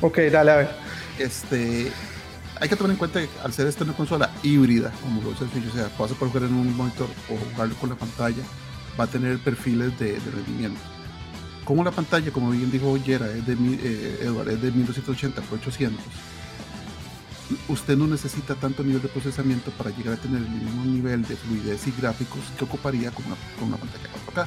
[0.03, 0.69] Ok, dale a ver.
[1.19, 1.91] Este,
[2.61, 5.45] hay que tomar en cuenta que al ser esta una consola híbrida, como lo dice
[5.45, 8.43] el o sea, vas a poder jugar en un monitor o jugarlo con la pantalla,
[8.99, 10.81] va a tener perfiles de, rendimiento.
[11.65, 15.59] Como la pantalla, como bien dijo Yera, es de, eh, Edward, es de 1280 por
[15.59, 16.03] 800,
[17.69, 21.37] usted no necesita tanto nivel de procesamiento para llegar a tener el mismo nivel de
[21.37, 24.47] fluidez y gráficos que ocuparía con una, con una pantalla 4K.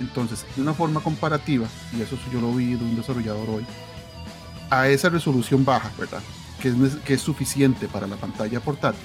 [0.00, 3.66] Entonces, de una forma comparativa, y eso yo lo vi de un desarrollador hoy,
[4.70, 6.22] a esa resolución baja, ¿verdad?
[6.64, 9.04] Que es, que es suficiente para la pantalla portátil,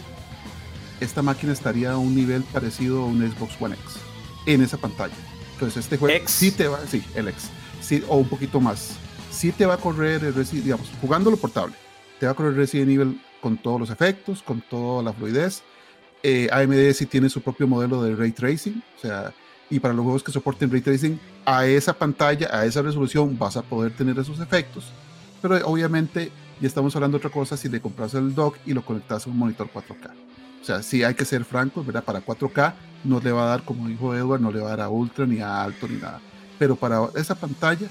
[1.02, 3.98] esta máquina estaría a un nivel parecido a un Xbox One X
[4.46, 5.14] en esa pantalla.
[5.56, 6.32] Entonces, este juego X.
[6.32, 7.50] sí te va, sí, el X,
[7.82, 8.92] sí, o un poquito más,
[9.30, 11.76] sí te va a correr, el digamos, jugándolo portable,
[12.18, 15.62] te va a correr Resident Evil con todos los efectos, con toda la fluidez.
[16.24, 19.34] Eh, AMD sí tiene su propio modelo de ray tracing, o sea,
[19.70, 23.58] y para los juegos que soporten ray tracing, a esa pantalla, a esa resolución, vas
[23.58, 24.94] a poder tener esos efectos.
[25.42, 28.84] Pero obviamente ya estamos hablando de otra cosa si le compras el dock y lo
[28.84, 30.12] conectas a un monitor 4K.
[30.62, 32.04] O sea, sí hay que ser francos, ¿verdad?
[32.04, 32.74] Para 4K
[33.06, 35.26] no le va a dar, como dijo Edward, no le va a dar a ultra,
[35.26, 36.20] ni a alto, ni nada.
[36.58, 37.88] Pero para esa pantalla,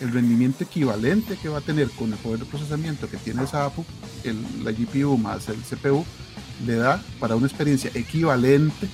[0.00, 3.64] el rendimiento equivalente que va a tener con el poder de procesamiento que tiene esa
[3.64, 3.84] APU,
[4.22, 6.04] el, la GPU más el CPU,
[6.64, 8.88] le da para una experiencia equivalente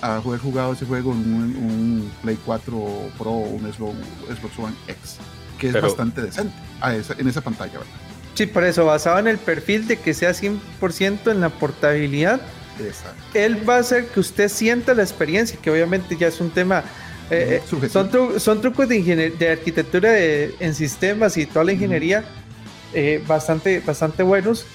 [0.00, 2.72] a haber jugado ese juego en un, Play 4
[3.18, 5.18] Pro o un Xbox One X,
[5.58, 6.54] que es bastante decente
[7.18, 8.11] en esa pantalla, ¿verdad?
[8.34, 12.40] Sí, por eso, basado en el perfil de que sea 100% en la portabilidad,
[12.80, 13.20] Exacto.
[13.34, 16.84] él va a hacer que usted sienta la experiencia, que obviamente ya es un tema...
[17.30, 18.10] Eh, eh, son,
[18.40, 22.24] son, trucos de, de arquitectura en sistemas y toda la ingeniería
[22.92, 24.66] eh, bastante, bastante buenos.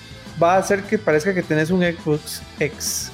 [0.41, 3.11] Va a hacer que parezca que tenés un Xbox X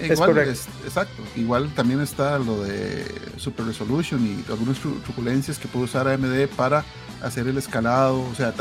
[0.00, 1.22] Igual, exacto.
[1.36, 3.04] Igual también está lo de
[3.36, 6.84] Super Resolution y algunas truculencias que puede usar AMD para
[7.22, 8.20] hacer el escalado.
[8.20, 8.52] O sea,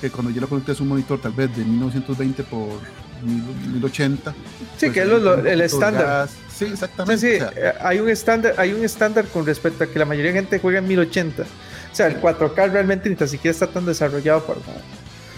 [0.00, 2.80] que cuando yo lo conectes un monitor tal vez de 1920 por
[3.22, 4.32] 1080.
[4.32, 4.36] Sí,
[4.78, 6.28] pues que es el estándar.
[6.52, 7.38] Sí, exactamente.
[7.38, 10.38] Sí, eh, hay un estándar, hay un estándar con respecto a que la mayoría de
[10.38, 11.42] gente juega en 1080.
[11.42, 14.60] O sea, el 4K realmente ni siquiera está tan desarrollado para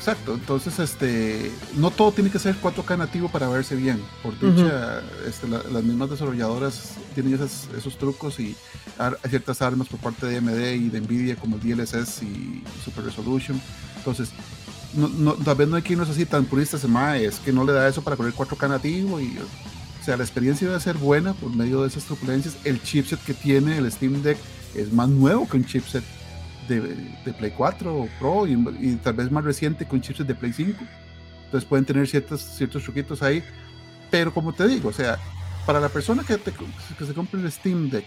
[0.00, 4.00] Exacto, entonces este, no todo tiene que ser 4K nativo para verse bien.
[4.22, 8.56] Por dicha, este, las mismas desarrolladoras tienen esos trucos y
[9.28, 13.60] ciertas armas por parte de AMD y de Nvidia como el DLSS y Super Resolution.
[13.98, 14.30] Entonces,
[14.94, 17.86] no, tal vez no hay que irnos así tan puristas, es que no le da
[17.86, 19.36] eso para correr 4K nativo y
[20.00, 22.56] o sea, la experiencia debe ser buena por medio de esas turbulencias.
[22.64, 24.38] El chipset que tiene el Steam Deck
[24.74, 26.02] es más nuevo que un chipset
[26.74, 30.78] de, Play 4 Pro y, tal vez más reciente con chips de Play 5.
[31.46, 33.42] Entonces pueden tener ciertos, ciertos truquitos ahí.
[34.10, 35.18] Pero como te digo, o sea,
[35.66, 38.04] para la persona que, que se compre el Steam Deck,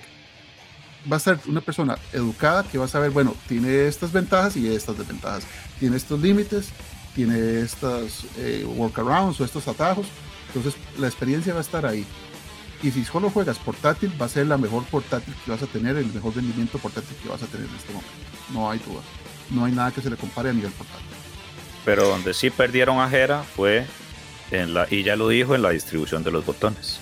[1.11, 4.74] va a ser una persona educada que va a saber, bueno, tiene estas ventajas y
[4.74, 5.43] estas desventajas.
[5.80, 6.70] Tiene estos límites,
[7.16, 10.07] tiene estos eh, workarounds o estos atajos.
[10.47, 12.05] Entonces la experiencia va a estar ahí.
[12.84, 15.96] Y si solo juegas portátil, va a ser la mejor portátil que vas a tener,
[15.96, 18.12] el mejor rendimiento portátil que vas a tener en este momento.
[18.52, 19.02] No hay duda.
[19.50, 21.08] No hay nada que se le compare a nivel portátil.
[21.86, 23.86] Pero donde sí perdieron a Jera fue
[24.52, 27.00] en la, y ya lo dijo, en la distribución de los botones.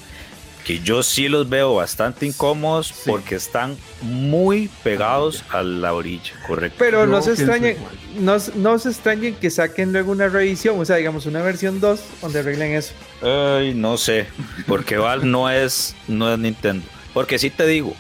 [0.66, 6.78] Que yo sí los veo bastante incómodos porque están muy pegados a la orilla, correcto.
[6.80, 7.78] Pero no se, extrañen,
[8.20, 12.00] no, no, se extrañen que saquen luego una revisión, o sea, digamos una versión 2
[12.22, 12.94] donde arreglen eso.
[13.22, 14.28] Ay, no sé,
[14.68, 16.86] porque Val no es, no es Nintendo.
[17.14, 17.96] Porque sí te digo,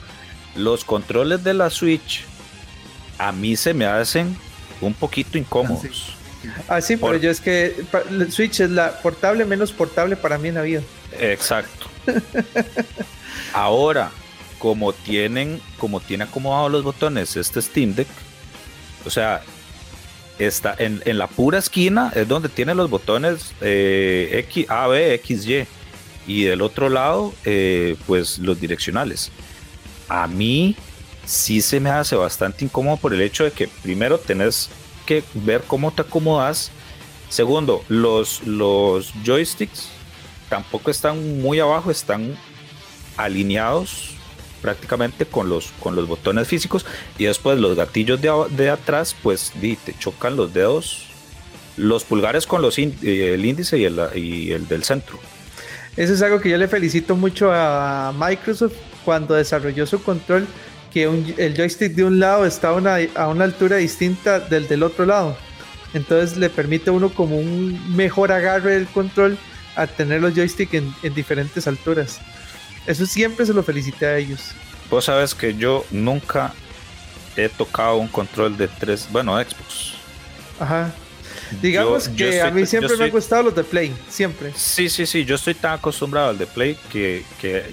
[0.55, 2.25] los controles de la Switch
[3.17, 4.35] a mí se me hacen
[4.81, 6.15] un poquito incómodos.
[6.67, 7.75] Ah, sí, pero yo es que
[8.09, 10.81] el Switch es la portable menos portable para mí en la vida.
[11.19, 11.87] Exacto.
[13.53, 14.11] Ahora,
[14.59, 18.07] como tienen, como tiene acomodados los botones este Steam Deck,
[19.05, 19.41] o sea,
[20.39, 25.45] está en, la pura esquina es donde tiene los botones eh, X, A, B, X,
[25.45, 25.65] Y.
[26.27, 29.31] Y del otro lado, eh, pues los direccionales.
[30.07, 30.75] A mí
[31.25, 34.69] sí se me hace bastante incómodo por el hecho de que primero tenés
[35.33, 36.71] ver cómo te acomodas.
[37.29, 39.89] Segundo, los, los joysticks
[40.49, 42.35] tampoco están muy abajo, están
[43.17, 44.15] alineados
[44.61, 46.85] prácticamente con los, con los botones físicos
[47.17, 51.07] y después los gatillos de, atrás pues te chocan los dedos,
[51.77, 55.19] los pulgares con los eh, el índice y el, y el del centro.
[55.97, 60.47] Eso es algo que yo le felicito mucho a Microsoft cuando desarrolló su control,
[60.93, 61.03] que
[61.37, 65.05] el joystick de un lado está a una, a una altura distinta del del otro
[65.05, 65.37] lado.
[65.93, 69.37] Entonces le permite a uno como un mejor agarre del control
[69.75, 72.19] a tener los joysticks en, en diferentes alturas.
[72.87, 74.51] Eso siempre se lo felicité a ellos.
[74.89, 76.53] Vos sabes que yo nunca
[77.37, 79.93] he tocado un control de tres, bueno, Xbox.
[80.59, 80.91] Ajá.
[81.61, 84.51] Digamos Yo- yo que a mí siempre me han estoy- gustado los de Play, siempre.
[84.55, 87.63] Sí, sí, sí, yo estoy tan acostumbrado al de Play que, que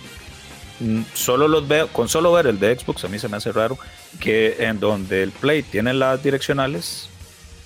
[1.15, 3.79] solo los veo, con solo ver el de Xbox a mí se me hace raro
[4.21, 7.09] que en donde el Play tiene las direccionales,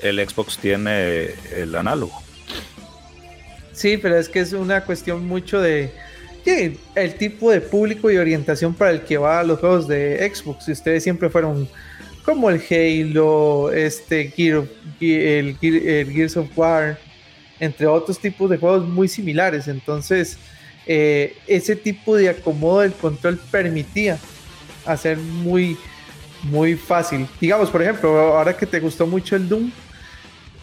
[0.01, 2.23] el Xbox tiene el análogo.
[3.73, 5.93] Sí, pero es que es una cuestión mucho de
[6.45, 10.65] el tipo de público y orientación para el que va a los juegos de Xbox.
[10.65, 11.69] Si ustedes siempre fueron
[12.25, 14.65] como el Halo, este Gear
[15.01, 16.99] el, el Gears of War,
[17.61, 19.69] entre otros tipos de juegos muy similares.
[19.69, 20.39] Entonces,
[20.87, 24.19] eh, ese tipo de acomodo del control permitía
[24.85, 25.77] hacer muy,
[26.43, 27.27] muy fácil.
[27.41, 29.71] Digamos, por ejemplo, ahora que te gustó mucho el Doom,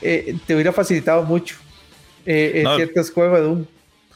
[0.01, 1.55] eh, te hubiera facilitado mucho
[2.26, 2.76] eh, en No.
[2.76, 3.65] ciertos juegos de Doom.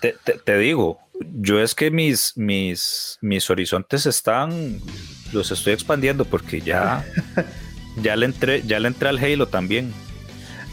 [0.02, 1.00] Te, te- te digo,
[1.40, 4.80] yo es que mis, mis, mis horizontes están,
[5.32, 7.06] los estoy expandiendo porque ya,
[8.02, 9.94] ya le entré, ya le entré al Halo también.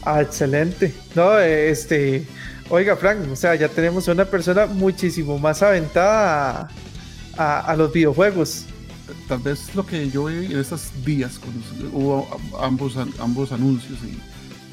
[0.03, 0.93] Ah, excelente.
[1.15, 2.25] No, este,
[2.71, 6.69] oiga, Frank, o sea, ya tenemos a una persona muchísimo más aventada
[7.37, 8.65] a, a- a los videojuegos.
[9.29, 14.19] Tal vez lo que yo vi en estos días, cuando hubo ambos, ambos anuncios, y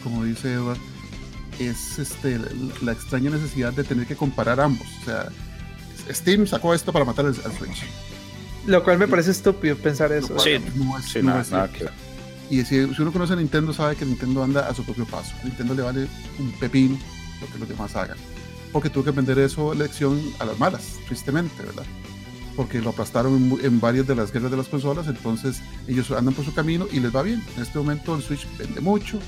[0.03, 0.77] como dice Edward,
[1.59, 2.45] es este, la,
[2.83, 4.87] la extraña necesidad de tener que comparar ambos.
[5.01, 5.29] O sea,
[6.13, 7.83] Steam sacó esto para matar al, al Switch.
[8.67, 10.35] Lo cual me parece estúpido pensar eso.
[10.35, 11.67] cual Sí, no es- Sí, no nada, es nada.
[12.49, 15.33] Y si, si uno conoce a Nintendo, sabe que Nintendo anda a su propio paso.
[15.43, 16.07] Nintendo le vale
[16.39, 16.97] un pepino
[17.41, 18.17] lo que los demás hagan.
[18.71, 21.85] Porque tuvo que vender eso lección a las malas, tristemente, ¿verdad?
[22.55, 26.33] Porque lo aplastaron en, en varias de las guerras de las consolas, entonces ellos andan
[26.33, 27.43] por su camino y les va bien.
[27.55, 29.19] En este momento el Switch vende mucho.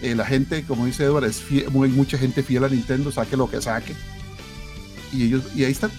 [0.00, 3.36] eh, la gente, como dice Edward, es fie- muy, mucha gente fiel a Nintendo, saque
[3.36, 3.94] lo que saque.
[5.12, 5.90] Y ellos, y ahí están.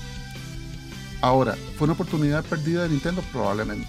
[1.21, 3.23] Ahora, ¿fue una oportunidad perdida de Nintendo?
[3.31, 3.87] Probablemente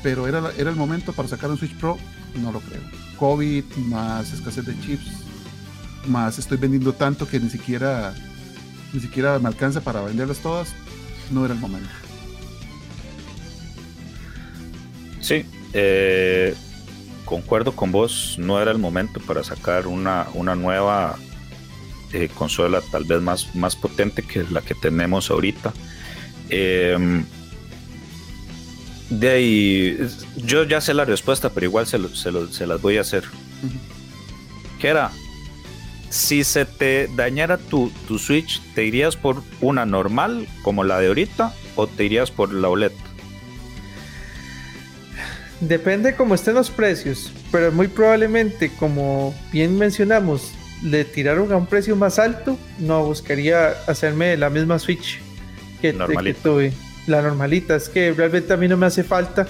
[0.00, 1.98] pero era, era el momento para sacar un Switch Pro,
[2.40, 2.80] no lo creo.
[3.18, 5.10] COVID, más escasez de chips,
[6.08, 8.14] más estoy vendiendo tanto que ni siquiera
[8.92, 10.68] ni siquiera me alcanza para venderlas todas,
[11.30, 11.90] no era el momento.
[15.20, 15.44] Sí,
[15.74, 16.54] eh,
[17.24, 21.16] concuerdo con vos, no era el momento para sacar una, una nueva
[22.12, 25.72] eh, consola tal vez más, más potente que la que tenemos ahorita.
[26.48, 27.22] Eh,
[29.10, 29.98] de ahí,
[30.36, 33.02] yo ya sé la respuesta, pero igual se, lo- se lo- se las voy a
[33.02, 33.24] hacer.
[34.78, 35.10] Que era,
[36.10, 41.08] si se te dañara tu, tu Switch, ¿te irías por una normal como la de
[41.08, 42.92] ahorita o te irías por la OLED?
[45.60, 50.52] Depende cómo estén los precios, pero muy probablemente, como bien mencionamos,
[50.82, 55.18] le tiraron a un precio más alto, no buscaría hacerme la misma Switch
[55.80, 56.72] que, que tuve.
[57.06, 59.48] La normalita, es que realmente a mí no me hace falta.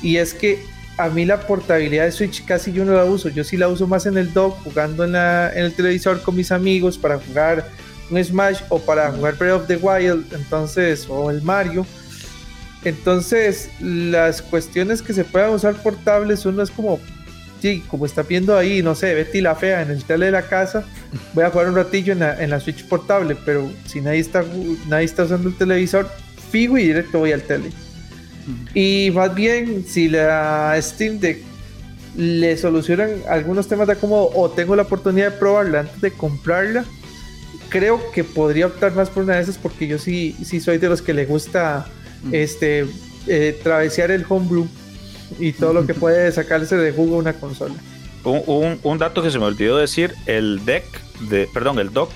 [0.00, 0.64] Y es que
[1.04, 3.28] a mí la portabilidad de Switch casi yo no la uso.
[3.28, 6.36] Yo sí la uso más en el dock, jugando en, la- en el televisor con
[6.36, 7.66] mis amigos para jugar
[8.10, 11.86] un Smash o para jugar Breath of the Wild, entonces, o el Mario.
[12.84, 16.98] Entonces, las cuestiones que se puedan usar portables, uno es como,
[17.60, 20.42] sí, como está viendo ahí, no sé, Betty la fea en el tele de la
[20.42, 20.82] casa,
[21.34, 24.42] voy a jugar un ratillo en la, en la Switch portable, pero si nadie está,
[24.88, 26.10] nadie está usando el televisor,
[26.50, 27.70] fijo y directo voy al tele.
[28.74, 31.38] Y más bien, si la Steam Deck
[32.16, 36.84] le solucionan algunos temas de acomodo o tengo la oportunidad de probarla antes de comprarla,
[37.68, 40.88] creo que podría optar más por una de esas porque yo sí, sí soy de
[40.88, 41.86] los que le gusta
[42.22, 42.34] Mm.
[42.34, 42.84] este
[43.28, 44.66] eh, travesear el homebrew
[45.38, 47.74] y todo lo que puede sacarse de jugo una consola.
[48.24, 50.84] Un, un- un dato que se me olvidó decir, el deck
[51.30, 52.10] de, perdón, el dock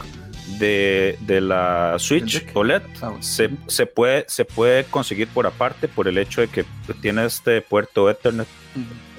[0.58, 2.46] de, de la Switch.
[2.54, 6.64] OLED Ah, se, se puede, se puede conseguir por aparte por el hecho de que
[7.00, 8.48] tiene este puerto Ethernet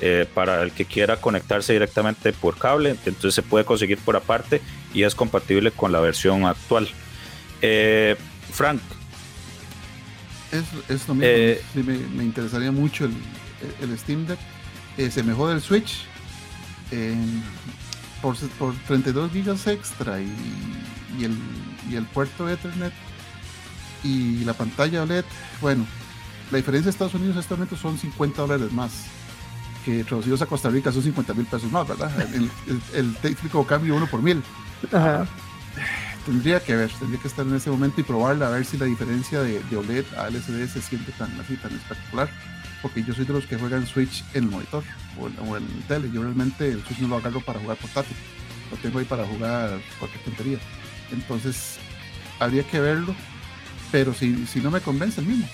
[0.02, 4.62] eh, para el que quiera conectarse directamente por cable, entonces se puede conseguir por aparte
[4.94, 6.88] y es compatible con la versión actual.
[7.62, 8.16] Eh,
[8.52, 8.82] Frank,
[10.52, 11.30] Es, es lo mismo.
[11.30, 13.14] Eh, sí, me, me interesaría mucho el,
[13.82, 14.40] el Steam Deck.
[14.98, 16.06] Eh, se mejora el Switch
[18.22, 20.32] por, por 32 gigas extra y,
[21.20, 21.38] y el,
[21.90, 22.94] y el puerto Ethernet
[24.04, 25.26] y la pantalla OLED.
[25.62, 25.86] Bueno,
[26.52, 29.06] la diferencia de Estados Unidos en este momento son 50 dólares más.
[29.84, 32.12] Que traducidos a Costa Rica son 50 mil pesos más, ¿verdad?
[32.34, 34.42] El, el, el técnico cambio uno por mil.
[34.92, 35.28] Ajá.
[36.26, 38.86] tendría que ver, tendría que estar en ese momento y probarla a ver si la
[38.86, 42.30] diferencia de, de OLED a LCD se siente tan así, tan espectacular.
[42.82, 44.84] Porque yo soy de los que juegan Switch en el monitor
[45.20, 46.12] o en, o en el tele.
[46.12, 48.16] Yo realmente el Switch no lo agarro para jugar portátil.
[48.70, 50.60] Lo tengo ahí para jugar cualquier tontería.
[51.12, 51.78] Entonces,
[52.40, 53.16] habría que verlo.
[53.92, 55.48] Pero si, si no me convence el mismo.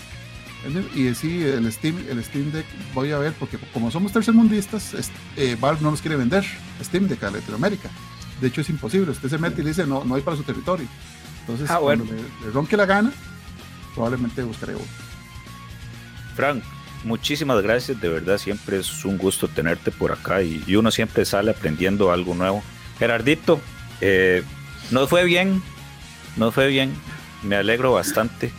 [0.66, 0.90] El mismo.
[0.96, 4.96] Y sí, el Steam, el Steam Deck voy a ver, porque como somos tercermundistas,
[5.38, 6.44] eh, Valve no nos quiere vender
[6.84, 7.90] Steam Deck a Latinoamérica.
[8.40, 9.12] De hecho, es imposible.
[9.12, 10.88] Usted se mete y le dice, no, no hay para su territorio.
[11.42, 12.04] Entonces, Ah, bueno.
[12.06, 13.12] cuando le, le ronque la gana,
[13.94, 14.86] probablemente buscaré uno.
[16.36, 16.64] Frank,
[17.04, 21.26] muchísimas gracias, de verdad siempre es un gusto tenerte por acá y, y uno siempre
[21.26, 22.64] sale aprendiendo algo nuevo.
[23.00, 23.60] Gerardito,
[24.00, 24.44] eh,
[24.90, 25.62] nos fue bien,
[26.38, 26.94] nos fue bien,
[27.44, 28.52] me alegro bastante.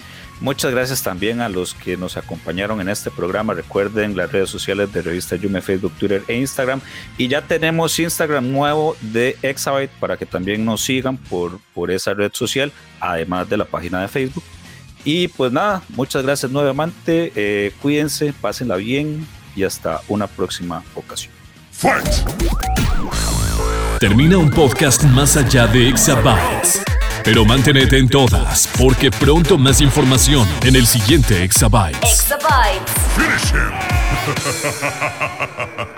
[0.42, 3.54] Muchas gracias también a los que nos acompañaron en este programa.
[3.54, 6.80] Recuerden las redes sociales de Revista Yume, Facebook, Twitter e Instagram.
[7.16, 12.12] Y ya tenemos Instagram nuevo de Exabyte para que también nos sigan por, por esa
[12.12, 14.42] red social, además de la página de Facebook.
[15.04, 17.32] Y pues nada, muchas gracias nuevamente.
[17.36, 21.32] eh, cuídense, pásenla bien y hasta una próxima ocasión.
[24.02, 26.82] Termina un podcast más allá de Exabytes.
[27.22, 32.00] Pero manténete en todas, porque pronto más información en el siguiente Exabytes.
[32.02, 32.90] Exabytes.
[33.14, 33.70] Finish him!